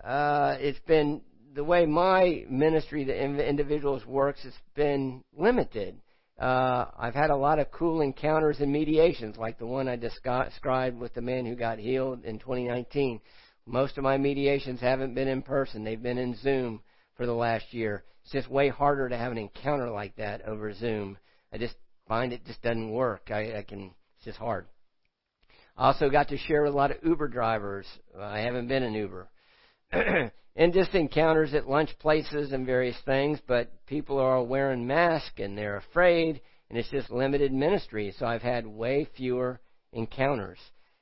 uh, 0.03 0.55
it's 0.59 0.79
been 0.87 1.21
the 1.55 1.63
way 1.63 1.85
my 1.85 2.45
ministry 2.49 3.03
to 3.05 3.47
individuals 3.49 4.05
works. 4.05 4.39
It's 4.45 4.55
been 4.75 5.23
limited. 5.35 5.99
Uh, 6.39 6.85
I've 6.97 7.15
had 7.15 7.31
a 7.31 7.35
lot 7.35 7.57
of 7.57 7.71
cool 7.71 8.01
encounters 8.01 8.59
and 8.59 8.71
mediations, 8.71 9.37
like 9.37 9.57
the 9.57 9.65
one 9.65 9.87
I 9.87 9.95
described 9.95 10.99
with 10.99 11.13
the 11.15 11.21
man 11.21 11.45
who 11.45 11.55
got 11.55 11.79
healed 11.79 12.25
in 12.25 12.37
2019. 12.37 13.19
Most 13.67 13.97
of 13.97 14.03
my 14.03 14.17
mediations 14.17 14.79
haven't 14.79 15.13
been 15.13 15.27
in 15.27 15.41
person; 15.41 15.83
they've 15.83 16.01
been 16.01 16.17
in 16.17 16.35
Zoom 16.35 16.81
for 17.15 17.25
the 17.25 17.33
last 17.33 17.73
year. 17.73 18.05
It's 18.23 18.31
just 18.31 18.49
way 18.49 18.69
harder 18.69 19.09
to 19.09 19.17
have 19.17 19.33
an 19.33 19.37
encounter 19.37 19.89
like 19.89 20.15
that 20.15 20.41
over 20.47 20.73
Zoom. 20.73 21.17
I 21.51 21.57
just 21.57 21.75
find 22.07 22.31
it 22.31 22.45
just 22.45 22.61
doesn't 22.61 22.91
work. 22.91 23.29
I, 23.29 23.57
I 23.57 23.63
can. 23.63 23.91
It's 24.15 24.25
just 24.25 24.37
hard. 24.37 24.67
I 25.75 25.87
also 25.87 26.09
got 26.09 26.29
to 26.29 26.37
share 26.37 26.63
with 26.63 26.73
a 26.73 26.77
lot 26.77 26.91
of 26.91 27.03
Uber 27.03 27.27
drivers. 27.27 27.85
I 28.17 28.39
haven't 28.39 28.69
been 28.69 28.83
in 28.83 28.93
Uber. 28.93 29.29
and 30.55 30.73
just 30.73 30.95
encounters 30.95 31.53
at 31.53 31.69
lunch 31.69 31.89
places 31.99 32.53
and 32.53 32.65
various 32.65 32.97
things, 33.05 33.39
but 33.47 33.85
people 33.85 34.17
are 34.17 34.41
wearing 34.41 34.87
masks 34.87 35.39
and 35.39 35.57
they're 35.57 35.77
afraid, 35.77 36.41
and 36.69 36.79
it's 36.79 36.89
just 36.89 37.11
limited 37.11 37.51
ministry. 37.51 38.13
So 38.17 38.25
I've 38.25 38.41
had 38.41 38.65
way 38.65 39.07
fewer 39.15 39.59
encounters. 39.91 40.59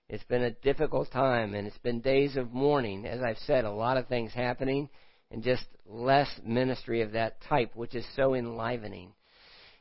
It's 0.08 0.24
been 0.26 0.44
a 0.44 0.52
difficult 0.52 1.12
time, 1.12 1.56
and 1.56 1.65
it's 1.65 1.78
been 1.80 2.00
days 2.00 2.38
of 2.38 2.54
mourning. 2.54 3.08
As 3.08 3.22
I've 3.24 3.39
said, 3.39 3.65
a 3.65 3.72
lot 3.72 3.98
of 3.98 4.08
things 4.08 4.32
happening, 4.34 4.89
and 5.32 5.41
just 5.41 5.65
less 5.88 6.30
ministry 6.44 7.02
of 7.02 7.13
that 7.13 7.41
type, 7.41 7.76
which 7.76 7.96
is 7.96 8.06
so 8.15 8.36
enlivening. 8.36 9.13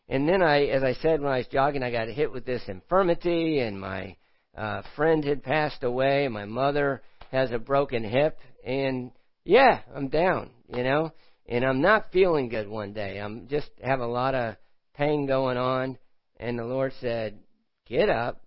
And 0.09 0.27
then 0.27 0.43
I, 0.43 0.65
as 0.67 0.83
I 0.83 0.95
said 0.95 1.21
when 1.21 1.33
I 1.33 1.39
was 1.39 1.47
jogging, 1.49 1.83
I 1.83 1.91
got 1.91 2.09
hit 2.09 2.33
with 2.33 2.47
this 2.47 2.63
infirmity, 2.69 3.59
and 3.59 3.79
my 3.79 4.17
uh, 4.57 4.83
friend 4.97 5.23
had 5.25 5.43
passed 5.43 5.83
away. 5.83 6.27
My 6.29 6.47
mother 6.47 7.03
has 7.31 7.53
a 7.53 7.59
broken 7.59 8.03
hip, 8.03 8.39
and 8.65 9.11
yeah, 9.45 9.81
I'm 9.95 10.09
down, 10.09 10.51
you 10.75 10.85
know, 10.85 11.13
and 11.47 11.65
I'm 11.65 11.83
not 11.83 12.13
feeling 12.13 12.49
good 12.49 12.69
one 12.69 12.95
day. 12.95 13.19
I'm 13.19 13.47
just 13.49 13.71
have 13.83 14.01
a 14.01 14.07
lot 14.07 14.35
of 14.35 14.57
pain 14.95 15.27
going 15.27 15.59
on, 15.59 15.99
and 16.39 16.59
the 16.59 16.65
Lord 16.65 16.93
said, 17.01 17.41
"Get 17.87 18.09
up 18.09 18.44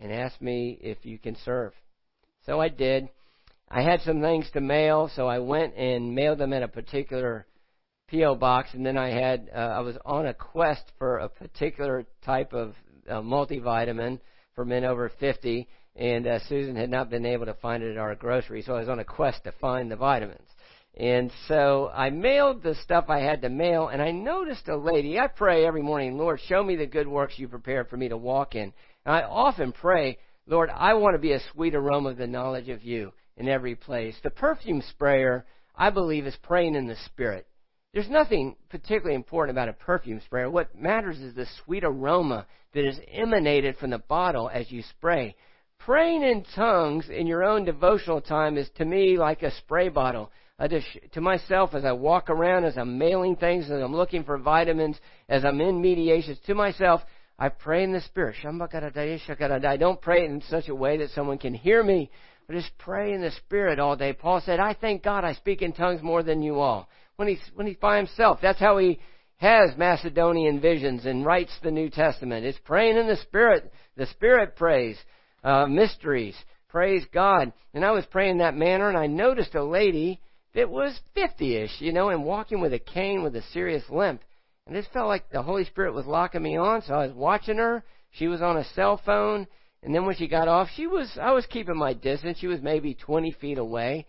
and 0.00 0.12
ask 0.12 0.40
me 0.40 0.78
if 0.80 1.04
you 1.04 1.18
can 1.18 1.36
serve." 1.44 1.72
So 2.46 2.60
I 2.60 2.68
did. 2.68 3.08
I 3.68 3.82
had 3.82 4.00
some 4.02 4.20
things 4.20 4.50
to 4.52 4.60
mail, 4.60 5.10
so 5.14 5.26
I 5.26 5.38
went 5.38 5.74
and 5.74 6.14
mailed 6.14 6.38
them 6.38 6.52
in 6.52 6.62
a 6.62 6.68
particular 6.68 7.46
PO 8.10 8.36
box, 8.36 8.70
and 8.74 8.84
then 8.84 8.98
I 8.98 9.08
had 9.08 9.50
uh, 9.54 9.58
I 9.58 9.80
was 9.80 9.96
on 10.04 10.26
a 10.26 10.34
quest 10.34 10.84
for 10.98 11.18
a 11.18 11.28
particular 11.28 12.04
type 12.24 12.52
of 12.52 12.74
uh, 13.08 13.20
multivitamin 13.20 14.20
for 14.54 14.64
men 14.64 14.84
over 14.84 15.08
50, 15.08 15.66
and 15.96 16.26
uh, 16.26 16.38
Susan 16.48 16.76
had 16.76 16.90
not 16.90 17.10
been 17.10 17.26
able 17.26 17.46
to 17.46 17.54
find 17.54 17.82
it 17.82 17.92
at 17.92 17.98
our 17.98 18.14
grocery, 18.14 18.62
so 18.62 18.74
I 18.74 18.80
was 18.80 18.88
on 18.88 18.98
a 18.98 19.04
quest 19.04 19.44
to 19.44 19.52
find 19.52 19.90
the 19.90 19.96
vitamins. 19.96 20.48
And 20.96 21.32
so 21.48 21.90
I 21.92 22.10
mailed 22.10 22.62
the 22.62 22.76
stuff 22.76 23.06
I 23.08 23.18
had 23.18 23.42
to 23.42 23.48
mail, 23.48 23.88
and 23.88 24.00
I 24.00 24.12
noticed 24.12 24.68
a 24.68 24.76
lady. 24.76 25.18
I 25.18 25.26
pray 25.26 25.66
every 25.66 25.82
morning, 25.82 26.16
Lord, 26.16 26.40
show 26.46 26.62
me 26.62 26.76
the 26.76 26.86
good 26.86 27.08
works 27.08 27.38
you 27.38 27.48
prepared 27.48 27.88
for 27.88 27.96
me 27.96 28.08
to 28.08 28.16
walk 28.16 28.54
in. 28.54 28.72
And 29.04 29.14
I 29.14 29.22
often 29.22 29.72
pray, 29.72 30.18
Lord, 30.46 30.70
I 30.70 30.94
want 30.94 31.14
to 31.14 31.18
be 31.18 31.32
a 31.32 31.40
sweet 31.52 31.74
aroma 31.74 32.10
of 32.10 32.16
the 32.16 32.28
knowledge 32.28 32.68
of 32.68 32.84
you 32.84 33.12
in 33.36 33.48
every 33.48 33.74
place. 33.74 34.14
The 34.22 34.30
perfume 34.30 34.82
sprayer, 34.90 35.44
I 35.74 35.90
believe, 35.90 36.26
is 36.26 36.36
praying 36.42 36.76
in 36.76 36.86
the 36.86 36.96
Spirit. 37.06 37.46
There's 37.92 38.08
nothing 38.08 38.56
particularly 38.70 39.16
important 39.16 39.56
about 39.56 39.68
a 39.68 39.72
perfume 39.72 40.20
sprayer. 40.24 40.50
What 40.50 40.76
matters 40.76 41.18
is 41.18 41.34
the 41.34 41.46
sweet 41.64 41.84
aroma 41.84 42.46
that 42.72 42.84
is 42.84 43.00
emanated 43.10 43.76
from 43.76 43.90
the 43.90 43.98
bottle 43.98 44.48
as 44.48 44.70
you 44.70 44.82
spray. 44.82 45.34
Praying 45.78 46.22
in 46.22 46.44
tongues 46.54 47.08
in 47.08 47.26
your 47.26 47.44
own 47.44 47.64
devotional 47.64 48.20
time 48.20 48.56
is 48.56 48.68
to 48.76 48.84
me 48.84 49.16
like 49.18 49.42
a 49.42 49.54
spray 49.58 49.88
bottle. 49.88 50.30
I 50.58 50.68
just, 50.68 50.86
to 51.12 51.20
myself, 51.20 51.74
as 51.74 51.84
I 51.84 51.92
walk 51.92 52.30
around, 52.30 52.64
as 52.64 52.78
I'm 52.78 52.96
mailing 52.96 53.36
things, 53.36 53.64
as 53.64 53.82
I'm 53.82 53.94
looking 53.94 54.22
for 54.22 54.38
vitamins, 54.38 54.96
as 55.28 55.44
I'm 55.44 55.60
in 55.60 55.80
mediations, 55.80 56.38
to 56.46 56.54
myself, 56.54 57.00
I 57.38 57.48
pray 57.48 57.82
in 57.82 57.92
the 57.92 58.00
Spirit. 58.02 58.36
I 58.44 59.76
don't 59.76 60.00
pray 60.00 60.24
in 60.24 60.42
such 60.48 60.68
a 60.68 60.74
way 60.74 60.98
that 60.98 61.10
someone 61.10 61.38
can 61.38 61.54
hear 61.54 61.82
me, 61.82 62.08
but 62.46 62.54
just 62.54 62.70
pray 62.78 63.12
in 63.12 63.20
the 63.20 63.32
Spirit 63.32 63.80
all 63.80 63.96
day. 63.96 64.12
Paul 64.12 64.40
said, 64.44 64.60
I 64.60 64.74
thank 64.74 65.02
God 65.02 65.24
I 65.24 65.32
speak 65.34 65.60
in 65.60 65.72
tongues 65.72 66.02
more 66.02 66.22
than 66.22 66.42
you 66.42 66.60
all. 66.60 66.88
When 67.16 67.26
he's, 67.26 67.40
when 67.54 67.66
he's 67.66 67.76
by 67.76 67.96
himself, 67.96 68.38
that's 68.40 68.60
how 68.60 68.78
he 68.78 69.00
has 69.38 69.76
Macedonian 69.76 70.60
visions 70.60 71.04
and 71.04 71.26
writes 71.26 71.52
the 71.62 71.72
New 71.72 71.90
Testament. 71.90 72.46
It's 72.46 72.58
praying 72.64 72.96
in 72.96 73.08
the 73.08 73.16
Spirit. 73.16 73.72
The 73.96 74.06
Spirit 74.06 74.54
prays 74.54 74.96
uh, 75.42 75.66
mysteries. 75.66 76.36
Praise 76.68 77.04
God. 77.12 77.52
And 77.72 77.84
I 77.84 77.90
was 77.90 78.06
praying 78.06 78.38
that 78.38 78.56
manner, 78.56 78.88
and 78.88 78.96
I 78.96 79.08
noticed 79.08 79.56
a 79.56 79.64
lady 79.64 80.20
that 80.54 80.70
was 80.70 80.98
50-ish, 81.16 81.80
you 81.80 81.92
know, 81.92 82.10
and 82.10 82.24
walking 82.24 82.60
with 82.60 82.72
a 82.72 82.78
cane 82.78 83.22
with 83.22 83.34
a 83.36 83.42
serious 83.52 83.84
limp. 83.88 84.22
And 84.66 84.74
this 84.74 84.86
felt 84.92 85.08
like 85.08 85.30
the 85.30 85.42
Holy 85.42 85.64
Spirit 85.64 85.94
was 85.94 86.06
locking 86.06 86.42
me 86.42 86.56
on, 86.56 86.82
so 86.82 86.94
I 86.94 87.06
was 87.06 87.14
watching 87.14 87.58
her. 87.58 87.84
She 88.12 88.28
was 88.28 88.40
on 88.40 88.56
a 88.56 88.64
cell 88.74 89.00
phone, 89.04 89.46
and 89.82 89.94
then 89.94 90.06
when 90.06 90.16
she 90.16 90.28
got 90.28 90.48
off, 90.48 90.68
she 90.74 90.86
was, 90.86 91.18
I 91.20 91.32
was 91.32 91.44
keeping 91.46 91.76
my 91.76 91.92
distance. 91.92 92.38
She 92.38 92.46
was 92.46 92.62
maybe 92.62 92.94
20 92.94 93.32
feet 93.32 93.58
away. 93.58 94.06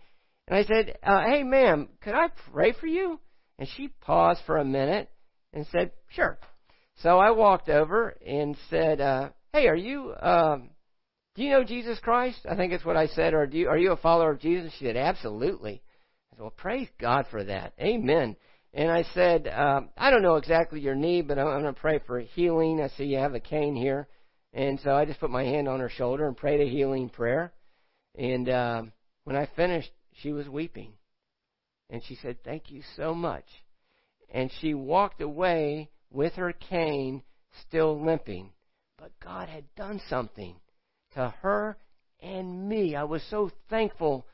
And 0.48 0.56
I 0.56 0.64
said, 0.64 0.96
uh, 1.02 1.24
hey 1.26 1.42
ma'am, 1.42 1.88
could 2.00 2.14
I 2.14 2.28
pray 2.52 2.72
for 2.72 2.86
you? 2.86 3.20
And 3.58 3.68
she 3.76 3.88
paused 3.88 4.40
for 4.46 4.58
a 4.58 4.64
minute 4.64 5.10
and 5.52 5.66
said, 5.72 5.90
sure. 6.10 6.38
So 7.02 7.18
I 7.18 7.32
walked 7.32 7.68
over 7.68 8.16
and 8.26 8.56
said, 8.70 9.00
uh, 9.00 9.30
hey, 9.52 9.66
are 9.66 9.76
you, 9.76 10.14
um, 10.20 10.70
Do 11.34 11.42
you 11.42 11.50
know 11.50 11.64
Jesus 11.64 11.98
Christ? 11.98 12.38
I 12.48 12.56
think 12.56 12.72
it's 12.72 12.84
what 12.84 12.96
I 12.96 13.08
said. 13.08 13.34
Or 13.34 13.46
do 13.46 13.58
you, 13.58 13.68
are 13.68 13.76
you 13.76 13.92
a 13.92 13.96
follower 13.96 14.30
of 14.30 14.40
Jesus? 14.40 14.72
She 14.78 14.86
said, 14.86 14.96
Absolutely. 14.96 15.82
Well, 16.38 16.50
praise 16.50 16.88
God 17.00 17.26
for 17.30 17.42
that. 17.44 17.72
Amen. 17.80 18.36
And 18.74 18.90
I 18.90 19.04
said, 19.14 19.48
um, 19.48 19.88
I 19.96 20.10
don't 20.10 20.22
know 20.22 20.36
exactly 20.36 20.80
your 20.80 20.94
need, 20.94 21.28
but 21.28 21.38
I'm, 21.38 21.46
going 21.46 21.64
to 21.64 21.80
pray 21.80 22.00
for 22.06 22.20
healing. 22.20 22.80
I 22.80 22.88
see 22.88 23.04
you 23.04 23.18
have 23.18 23.34
a 23.34 23.40
cane 23.40 23.74
here. 23.74 24.06
And 24.52 24.78
so 24.80 24.90
I 24.90 25.06
just 25.06 25.20
put 25.20 25.30
my 25.30 25.44
hand 25.44 25.66
on 25.66 25.80
her 25.80 25.88
shoulder 25.88 26.26
and 26.26 26.36
prayed 26.36 26.60
a 26.60 26.70
healing 26.70 27.08
prayer. 27.08 27.52
And 28.18 28.48
uh, 28.48 28.82
when 29.24 29.36
I 29.36 29.48
finished, 29.56 29.90
she 30.22 30.32
was 30.32 30.48
weeping. 30.48 30.92
And 31.88 32.02
she 32.04 32.16
said, 32.16 32.38
Thank 32.44 32.70
you 32.70 32.82
so 32.96 33.14
much. 33.14 33.44
And 34.30 34.50
she 34.60 34.74
walked 34.74 35.20
away 35.20 35.90
with 36.10 36.34
her 36.34 36.52
cane 36.52 37.22
still 37.66 38.04
limping. 38.04 38.50
But 38.98 39.12
God 39.22 39.48
had 39.48 39.64
done 39.74 40.00
something 40.08 40.56
to 41.14 41.34
her 41.42 41.76
and 42.20 42.68
me. 42.68 42.96
I 42.96 43.04
was 43.04 43.22
so 43.30 43.50
thankful 43.68 44.26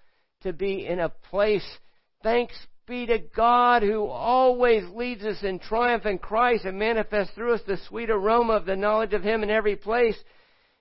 to 0.42 0.52
be 0.52 0.86
in 0.86 1.00
a 1.00 1.08
place. 1.08 1.66
Thanks 2.22 2.54
be 2.86 3.06
to 3.06 3.18
God 3.18 3.82
who 3.82 4.06
always 4.06 4.84
leads 4.94 5.24
us 5.24 5.42
in 5.42 5.58
triumph 5.58 6.04
in 6.04 6.18
Christ 6.18 6.64
and 6.64 6.78
manifests 6.78 7.34
through 7.34 7.54
us 7.54 7.60
the 7.66 7.78
sweet 7.88 8.10
aroma 8.10 8.54
of 8.54 8.66
the 8.66 8.76
knowledge 8.76 9.12
of 9.12 9.22
Him 9.22 9.42
in 9.42 9.50
every 9.50 9.76
place. 9.76 10.16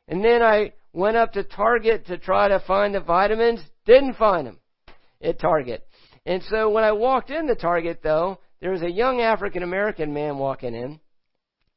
And 0.08 0.24
then 0.24 0.42
I 0.42 0.74
went 0.94 1.18
up 1.18 1.34
to 1.34 1.44
Target 1.44 2.08
to 2.08 2.18
try 2.18 2.48
to 2.48 2.60
find 2.60 2.96
the 2.96 3.00
vitamins. 3.00 3.62
Didn't 3.86 4.16
find 4.16 4.48
them 4.48 4.60
at 5.22 5.40
Target. 5.40 5.88
And 6.26 6.44
so 6.50 6.70
when 6.70 6.84
I 6.84 6.92
walked 6.92 7.30
into 7.30 7.56
Target 7.56 8.02
though, 8.04 8.40
there 8.60 8.72
was 8.72 8.82
a 8.82 8.92
young 8.92 9.22
African 9.22 9.64
American 9.64 10.14
man 10.14 10.38
walking 10.38 10.76
in 10.76 11.00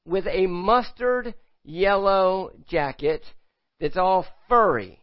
with 0.06 0.26
a 0.26 0.46
mustard 0.46 1.34
yellow 1.64 2.50
jacket 2.68 3.24
that's 3.80 3.96
all 3.96 4.26
furry. 4.48 5.00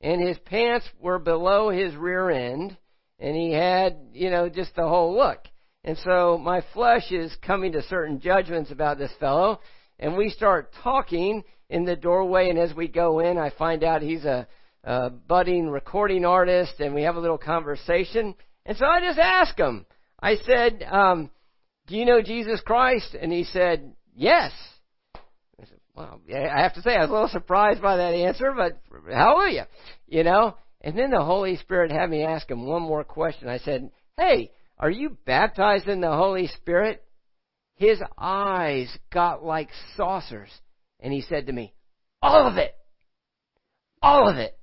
And 0.00 0.26
his 0.26 0.38
pants 0.38 0.88
were 1.00 1.18
below 1.18 1.70
his 1.70 1.94
rear 1.94 2.30
end. 2.30 2.76
And 3.22 3.36
he 3.36 3.52
had, 3.52 3.98
you 4.12 4.30
know, 4.30 4.48
just 4.48 4.74
the 4.74 4.86
whole 4.86 5.14
look. 5.14 5.38
And 5.84 5.96
so 5.98 6.36
my 6.42 6.64
flesh 6.74 7.12
is 7.12 7.32
coming 7.40 7.70
to 7.72 7.82
certain 7.84 8.18
judgments 8.18 8.72
about 8.72 8.98
this 8.98 9.12
fellow. 9.20 9.60
And 10.00 10.16
we 10.16 10.28
start 10.28 10.72
talking 10.82 11.44
in 11.70 11.84
the 11.84 11.94
doorway. 11.94 12.50
And 12.50 12.58
as 12.58 12.74
we 12.74 12.88
go 12.88 13.20
in, 13.20 13.38
I 13.38 13.50
find 13.50 13.84
out 13.84 14.02
he's 14.02 14.24
a, 14.24 14.48
a 14.82 15.10
budding 15.10 15.70
recording 15.70 16.24
artist. 16.24 16.80
And 16.80 16.96
we 16.96 17.02
have 17.02 17.14
a 17.14 17.20
little 17.20 17.38
conversation. 17.38 18.34
And 18.66 18.76
so 18.76 18.86
I 18.86 19.00
just 19.00 19.20
asked 19.20 19.58
him, 19.58 19.86
I 20.20 20.34
said, 20.44 20.82
um, 20.82 21.30
Do 21.86 21.96
you 21.96 22.04
know 22.04 22.22
Jesus 22.22 22.60
Christ? 22.60 23.14
And 23.14 23.30
he 23.30 23.44
said, 23.44 23.92
Yes. 24.16 24.50
I 25.14 25.64
said, 25.66 25.78
Well, 25.94 26.20
I 26.28 26.60
have 26.60 26.74
to 26.74 26.82
say, 26.82 26.96
I 26.96 27.02
was 27.02 27.10
a 27.10 27.12
little 27.12 27.28
surprised 27.28 27.80
by 27.80 27.98
that 27.98 28.14
answer, 28.14 28.52
but 28.56 28.80
hallelujah. 29.08 29.68
You 30.08 30.24
know? 30.24 30.56
And 30.82 30.98
then 30.98 31.10
the 31.10 31.24
Holy 31.24 31.56
Spirit 31.56 31.92
had 31.92 32.10
me 32.10 32.24
ask 32.24 32.50
him 32.50 32.66
one 32.66 32.82
more 32.82 33.04
question. 33.04 33.48
I 33.48 33.58
said, 33.58 33.90
Hey, 34.16 34.50
are 34.78 34.90
you 34.90 35.16
baptized 35.24 35.88
in 35.88 36.00
the 36.00 36.14
Holy 36.14 36.48
Spirit? 36.48 37.02
His 37.76 38.00
eyes 38.18 38.94
got 39.12 39.44
like 39.44 39.70
saucers. 39.96 40.50
And 41.00 41.12
he 41.12 41.22
said 41.22 41.46
to 41.46 41.52
me, 41.52 41.72
All 42.20 42.46
of 42.48 42.56
it. 42.56 42.74
All 44.02 44.28
of 44.28 44.36
it. 44.36 44.58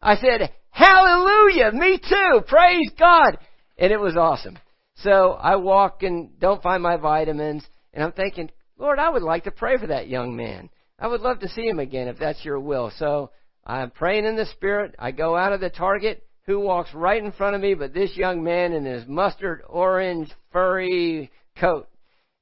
I 0.00 0.16
said, 0.16 0.50
Hallelujah! 0.70 1.72
Me 1.72 1.98
too! 1.98 2.40
Praise 2.46 2.90
God! 2.98 3.36
And 3.76 3.92
it 3.92 4.00
was 4.00 4.16
awesome. 4.16 4.58
So 4.96 5.32
I 5.32 5.56
walk 5.56 6.02
and 6.02 6.38
don't 6.38 6.62
find 6.62 6.82
my 6.82 6.96
vitamins, 6.96 7.64
and 7.92 8.04
I'm 8.04 8.12
thinking, 8.12 8.50
Lord, 8.78 8.98
I 8.98 9.10
would 9.10 9.22
like 9.22 9.44
to 9.44 9.50
pray 9.50 9.76
for 9.78 9.88
that 9.88 10.08
young 10.08 10.36
man. 10.36 10.70
I 10.98 11.06
would 11.06 11.20
love 11.20 11.40
to 11.40 11.48
see 11.48 11.66
him 11.66 11.78
again 11.78 12.08
if 12.08 12.18
that's 12.18 12.44
your 12.44 12.60
will. 12.60 12.92
So 12.98 13.30
I'm 13.70 13.90
praying 13.90 14.24
in 14.24 14.36
the 14.36 14.46
Spirit. 14.46 14.94
I 14.98 15.12
go 15.12 15.36
out 15.36 15.52
of 15.52 15.60
the 15.60 15.70
target. 15.70 16.26
Who 16.46 16.58
walks 16.60 16.92
right 16.92 17.22
in 17.22 17.30
front 17.32 17.54
of 17.54 17.62
me 17.62 17.74
but 17.74 17.94
this 17.94 18.16
young 18.16 18.42
man 18.42 18.72
in 18.72 18.84
his 18.84 19.06
mustard 19.06 19.62
orange 19.68 20.30
furry 20.52 21.30
coat? 21.58 21.88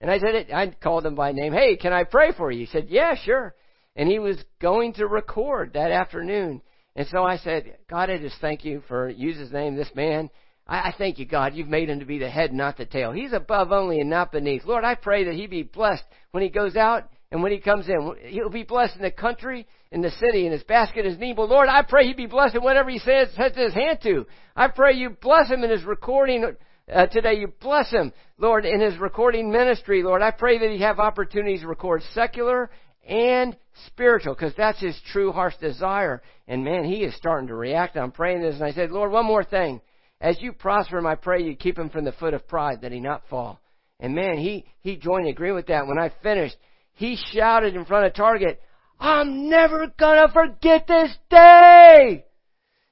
And 0.00 0.10
I 0.10 0.18
said 0.18 0.34
it, 0.34 0.52
I 0.52 0.68
called 0.68 1.04
him 1.04 1.14
by 1.14 1.32
name. 1.32 1.52
Hey, 1.52 1.76
can 1.76 1.92
I 1.92 2.04
pray 2.04 2.32
for 2.32 2.50
you? 2.50 2.60
He 2.60 2.66
said, 2.66 2.86
Yeah, 2.88 3.14
sure. 3.16 3.54
And 3.94 4.08
he 4.08 4.18
was 4.18 4.38
going 4.60 4.94
to 4.94 5.06
record 5.06 5.72
that 5.74 5.90
afternoon. 5.90 6.62
And 6.96 7.06
so 7.08 7.24
I 7.24 7.36
said, 7.36 7.76
God, 7.90 8.10
I 8.10 8.18
just 8.18 8.40
thank 8.40 8.64
you 8.64 8.82
for 8.88 9.08
use 9.08 9.36
his 9.36 9.52
name, 9.52 9.76
this 9.76 9.90
man. 9.94 10.30
I, 10.66 10.76
I 10.76 10.94
thank 10.96 11.18
you, 11.18 11.26
God. 11.26 11.54
You've 11.54 11.68
made 11.68 11.90
him 11.90 12.00
to 12.00 12.06
be 12.06 12.18
the 12.18 12.30
head, 12.30 12.52
not 12.52 12.76
the 12.78 12.86
tail. 12.86 13.12
He's 13.12 13.32
above 13.32 13.72
only 13.72 14.00
and 14.00 14.08
not 14.08 14.32
beneath. 14.32 14.64
Lord, 14.64 14.84
I 14.84 14.94
pray 14.94 15.24
that 15.24 15.34
he 15.34 15.46
be 15.46 15.62
blessed 15.62 16.04
when 16.30 16.42
he 16.42 16.48
goes 16.48 16.76
out 16.76 17.10
and 17.30 17.42
when 17.42 17.52
he 17.52 17.58
comes 17.58 17.88
in. 17.88 18.14
He'll 18.26 18.50
be 18.50 18.62
blessed 18.62 18.96
in 18.96 19.02
the 19.02 19.10
country, 19.10 19.66
in 19.90 20.00
the 20.00 20.10
city, 20.12 20.46
in 20.46 20.52
his 20.52 20.62
basket, 20.62 21.04
his 21.04 21.18
need. 21.18 21.36
But 21.36 21.48
Lord, 21.48 21.68
I 21.68 21.82
pray 21.82 22.06
he 22.06 22.14
be 22.14 22.26
blessed 22.26 22.54
in 22.54 22.62
whatever 22.62 22.90
he 22.90 22.98
says, 22.98 23.28
sets 23.36 23.56
his 23.56 23.74
hand 23.74 23.98
to. 24.02 24.26
I 24.56 24.68
pray 24.68 24.94
you 24.94 25.10
bless 25.10 25.48
him 25.48 25.62
in 25.62 25.70
his 25.70 25.84
recording 25.84 26.56
uh, 26.92 27.06
today. 27.06 27.34
You 27.34 27.52
bless 27.60 27.90
him, 27.90 28.12
Lord, 28.38 28.64
in 28.64 28.80
his 28.80 28.98
recording 28.98 29.50
ministry. 29.50 30.02
Lord, 30.02 30.22
I 30.22 30.30
pray 30.30 30.58
that 30.58 30.70
he 30.70 30.80
have 30.80 30.98
opportunities 30.98 31.60
to 31.60 31.68
record 31.68 32.02
secular 32.14 32.70
and 33.06 33.56
spiritual, 33.86 34.34
because 34.34 34.52
that's 34.56 34.80
his 34.80 34.98
true 35.12 35.32
heart's 35.32 35.56
desire. 35.56 36.22
And 36.46 36.64
man, 36.64 36.84
he 36.84 37.04
is 37.04 37.16
starting 37.16 37.48
to 37.48 37.54
react. 37.54 37.96
I'm 37.96 38.12
praying 38.12 38.42
this, 38.42 38.56
and 38.56 38.64
I 38.64 38.72
said, 38.72 38.90
Lord, 38.90 39.12
one 39.12 39.24
more 39.24 39.44
thing. 39.44 39.80
As 40.20 40.40
you 40.42 40.52
prosper 40.52 40.98
him, 40.98 41.06
I 41.06 41.14
pray 41.14 41.42
you 41.42 41.54
keep 41.56 41.78
him 41.78 41.88
from 41.90 42.04
the 42.04 42.12
foot 42.12 42.34
of 42.34 42.48
pride, 42.48 42.82
that 42.82 42.92
he 42.92 43.00
not 43.00 43.22
fall. 43.30 43.60
And 44.00 44.14
man, 44.14 44.36
he, 44.36 44.66
he 44.80 44.96
joined 44.96 45.26
in 45.26 45.32
agreement 45.32 45.56
with 45.56 45.66
that. 45.68 45.86
When 45.86 45.98
I 45.98 46.12
finished, 46.22 46.56
he 46.98 47.16
shouted 47.32 47.76
in 47.76 47.84
front 47.84 48.06
of 48.06 48.14
Target, 48.14 48.60
I'm 48.98 49.48
never 49.48 49.86
gonna 49.96 50.26
forget 50.32 50.88
this 50.88 51.16
day! 51.30 52.24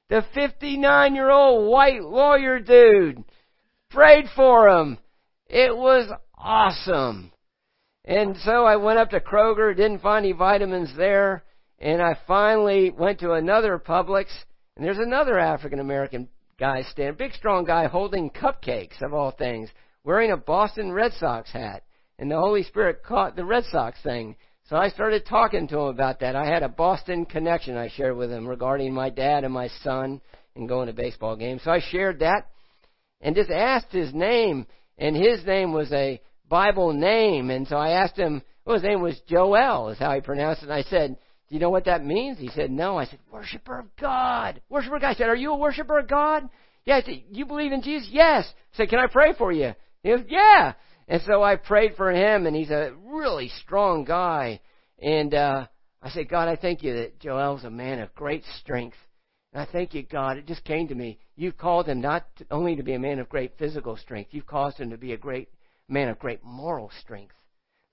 The 0.07 0.23
59 0.33 1.13
year 1.13 1.29
old 1.29 1.69
white 1.69 2.01
lawyer 2.01 2.61
dude 2.61 3.25
prayed 3.89 4.27
for 4.33 4.69
him. 4.69 4.97
It 5.47 5.75
was 5.75 6.09
awesome. 6.37 7.33
And 8.05 8.37
so 8.37 8.63
I 8.63 8.77
went 8.77 8.97
up 8.97 9.09
to 9.09 9.19
Kroger, 9.19 9.75
didn't 9.75 9.99
find 9.99 10.25
any 10.25 10.31
vitamins 10.31 10.95
there, 10.95 11.43
and 11.77 12.01
I 12.01 12.17
finally 12.25 12.89
went 12.89 13.19
to 13.19 13.33
another 13.33 13.77
Publix, 13.77 14.27
and 14.77 14.85
there's 14.85 14.99
another 14.99 15.37
African 15.37 15.81
American 15.81 16.29
guy 16.57 16.83
standing, 16.83 17.17
big 17.17 17.33
strong 17.33 17.65
guy 17.65 17.87
holding 17.87 18.29
cupcakes 18.29 19.01
of 19.01 19.13
all 19.13 19.31
things, 19.31 19.69
wearing 20.05 20.31
a 20.31 20.37
Boston 20.37 20.93
Red 20.93 21.11
Sox 21.19 21.51
hat. 21.51 21.83
And 22.19 22.31
the 22.31 22.39
Holy 22.39 22.63
Spirit 22.63 23.03
caught 23.03 23.35
the 23.35 23.45
Red 23.45 23.63
Sox 23.71 23.97
thing. 24.01 24.35
So 24.69 24.75
I 24.75 24.89
started 24.89 25.25
talking 25.25 25.67
to 25.67 25.79
him 25.79 25.87
about 25.87 26.19
that. 26.19 26.35
I 26.35 26.45
had 26.45 26.63
a 26.63 26.69
Boston 26.69 27.25
connection 27.25 27.77
I 27.77 27.89
shared 27.89 28.17
with 28.17 28.31
him 28.31 28.47
regarding 28.47 28.93
my 28.93 29.09
dad 29.09 29.43
and 29.43 29.53
my 29.53 29.69
son 29.83 30.19
and 30.55 30.67
going 30.67 30.87
to 30.87 30.93
baseball 30.93 31.35
games. 31.35 31.61
So 31.63 31.71
I 31.71 31.79
shared 31.79 32.19
that 32.19 32.47
and 33.21 33.35
just 33.35 33.49
asked 33.49 33.91
his 33.91 34.13
name, 34.13 34.67
and 34.97 35.15
his 35.15 35.45
name 35.45 35.71
was 35.71 35.91
a 35.91 36.19
Bible 36.49 36.91
name. 36.93 37.49
And 37.49 37.67
so 37.67 37.77
I 37.77 37.91
asked 37.91 38.17
him, 38.17 38.41
well, 38.65 38.75
his 38.75 38.83
name 38.83 39.01
was 39.01 39.19
Joel, 39.27 39.89
is 39.89 39.99
how 39.99 40.13
he 40.13 40.21
pronounced 40.21 40.63
it. 40.63 40.65
And 40.65 40.73
I 40.73 40.83
said, 40.83 41.17
do 41.47 41.55
you 41.55 41.61
know 41.61 41.69
what 41.69 41.85
that 41.85 42.03
means? 42.03 42.37
He 42.37 42.49
said, 42.49 42.69
no. 42.69 42.97
I 42.97 43.05
said, 43.05 43.19
worshiper 43.31 43.79
of 43.79 43.85
God. 43.95 44.61
Worshiper 44.69 44.97
of 44.97 45.01
God. 45.01 45.09
I 45.11 45.13
said, 45.13 45.29
are 45.29 45.35
you 45.35 45.53
a 45.53 45.57
worshiper 45.57 45.99
of 45.99 46.09
God? 46.09 46.49
Yeah. 46.83 46.97
I 46.97 47.01
said, 47.03 47.23
you 47.31 47.45
believe 47.45 47.71
in 47.71 47.81
Jesus? 47.81 48.09
Yes. 48.11 48.45
I 48.73 48.77
said, 48.77 48.89
can 48.89 48.99
I 48.99 49.07
pray 49.07 49.33
for 49.37 49.53
you? 49.53 49.73
He 50.03 50.09
goes, 50.09 50.25
yeah. 50.27 50.73
And 51.07 51.21
so 51.25 51.41
I 51.41 51.55
prayed 51.55 51.95
for 51.95 52.11
him, 52.11 52.45
and 52.45 52.55
he's 52.55 52.69
a 52.69 52.93
really 53.05 53.49
strong 53.61 54.03
guy. 54.03 54.59
And 54.99 55.33
uh, 55.33 55.67
I 56.01 56.09
said, 56.09 56.29
God, 56.29 56.47
I 56.47 56.55
thank 56.55 56.83
you 56.83 56.95
that 56.95 57.19
Joel's 57.19 57.63
a 57.63 57.69
man 57.69 57.99
of 57.99 58.13
great 58.13 58.43
strength. 58.59 58.97
And 59.53 59.61
I 59.61 59.71
thank 59.71 59.93
you, 59.93 60.03
God. 60.03 60.37
It 60.37 60.47
just 60.47 60.65
came 60.65 60.87
to 60.89 60.95
me. 60.95 61.19
You've 61.35 61.57
called 61.57 61.87
him 61.87 62.01
not 62.01 62.25
to, 62.37 62.45
only 62.51 62.75
to 62.75 62.83
be 62.83 62.93
a 62.93 62.99
man 62.99 63.19
of 63.19 63.29
great 63.29 63.57
physical 63.57 63.95
strength, 63.95 64.33
you've 64.33 64.45
caused 64.45 64.77
him 64.77 64.89
to 64.89 64.97
be 64.97 65.13
a 65.13 65.17
great 65.17 65.49
man 65.87 66.09
of 66.09 66.19
great 66.19 66.43
moral 66.43 66.91
strength, 66.99 67.35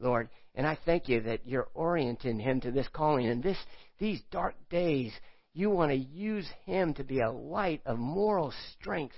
Lord. 0.01 0.29
And 0.55 0.67
I 0.67 0.79
thank 0.85 1.09
you 1.09 1.21
that 1.23 1.47
you're 1.47 1.69
orienting 1.75 2.39
him 2.39 2.61
to 2.63 2.71
this 2.71 2.89
calling. 2.93 3.27
And 3.27 3.43
this, 3.43 3.59
these 3.99 4.21
dark 4.31 4.55
days, 4.71 5.13
you 5.53 5.71
want 5.71 5.93
to 5.93 5.97
use 5.97 6.49
him 6.65 6.95
to 6.95 7.05
be 7.05 7.21
a 7.21 7.31
light 7.31 7.83
of 7.87 7.99
moral 7.99 8.53
strength 8.73 9.15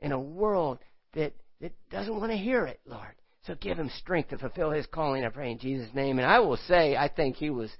in 0.00 0.12
a 0.12 0.20
world 0.20 0.78
that, 1.14 1.34
that 1.60 1.72
doesn't 1.90 2.18
want 2.18 2.32
to 2.32 2.38
hear 2.38 2.66
it, 2.66 2.80
Lord. 2.86 3.14
So 3.46 3.54
give 3.54 3.78
him 3.78 3.90
strength 3.98 4.30
to 4.30 4.38
fulfill 4.38 4.70
his 4.70 4.86
calling, 4.86 5.24
I 5.24 5.30
pray 5.30 5.52
in 5.52 5.58
Jesus' 5.58 5.94
name. 5.94 6.18
And 6.18 6.26
I 6.26 6.40
will 6.40 6.58
say, 6.68 6.96
I 6.96 7.08
think 7.08 7.36
he 7.36 7.50
was 7.50 7.70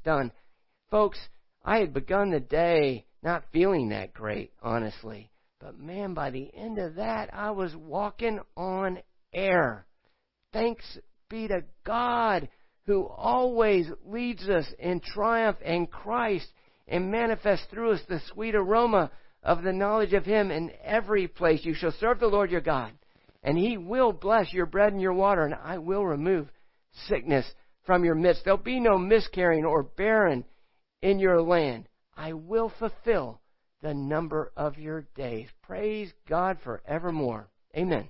stunned. 0.00 0.32
Folks, 0.90 1.18
I 1.64 1.78
had 1.78 1.94
begun 1.94 2.30
the 2.30 2.40
day 2.40 3.06
not 3.22 3.44
feeling 3.52 3.88
that 3.88 4.12
great, 4.12 4.52
honestly. 4.62 5.30
But 5.60 5.78
man, 5.78 6.12
by 6.12 6.30
the 6.30 6.50
end 6.54 6.78
of 6.78 6.96
that, 6.96 7.32
I 7.32 7.52
was 7.52 7.74
walking 7.74 8.40
on 8.56 8.98
air. 9.32 9.86
Thanks 10.52 10.84
be 11.30 11.48
to 11.48 11.64
God 11.84 12.48
who 12.86 13.06
always 13.06 13.88
leads 14.04 14.46
us 14.48 14.66
in 14.78 15.00
triumph 15.00 15.56
in 15.62 15.86
Christ 15.86 16.46
and 16.86 17.10
manifests 17.10 17.66
through 17.70 17.92
us 17.92 18.00
the 18.08 18.20
sweet 18.32 18.54
aroma 18.54 19.10
of 19.42 19.62
the 19.62 19.72
knowledge 19.72 20.12
of 20.12 20.24
Him 20.24 20.50
in 20.50 20.70
every 20.82 21.26
place. 21.28 21.64
You 21.64 21.74
shall 21.74 21.92
serve 21.92 22.20
the 22.20 22.26
Lord 22.26 22.50
your 22.50 22.60
God, 22.60 22.92
and 23.44 23.58
he 23.58 23.76
will 23.76 24.12
bless 24.12 24.52
your 24.52 24.66
bread 24.66 24.92
and 24.92 25.02
your 25.02 25.12
water, 25.12 25.44
and 25.44 25.54
I 25.54 25.78
will 25.78 26.04
remove 26.04 26.48
sickness 27.06 27.46
from 27.84 28.04
your 28.04 28.14
midst. 28.14 28.44
There'll 28.44 28.58
be 28.58 28.80
no 28.80 28.96
miscarrying 28.96 29.66
or 29.66 29.82
barren 29.82 30.44
in 31.02 31.18
your 31.18 31.42
land. 31.42 31.86
I 32.16 32.32
will 32.32 32.72
fulfill 32.78 33.40
the 33.82 33.92
number 33.92 34.50
of 34.56 34.78
your 34.78 35.06
days. 35.14 35.48
Praise 35.62 36.10
God 36.26 36.56
forevermore. 36.64 37.48
Amen. 37.76 38.08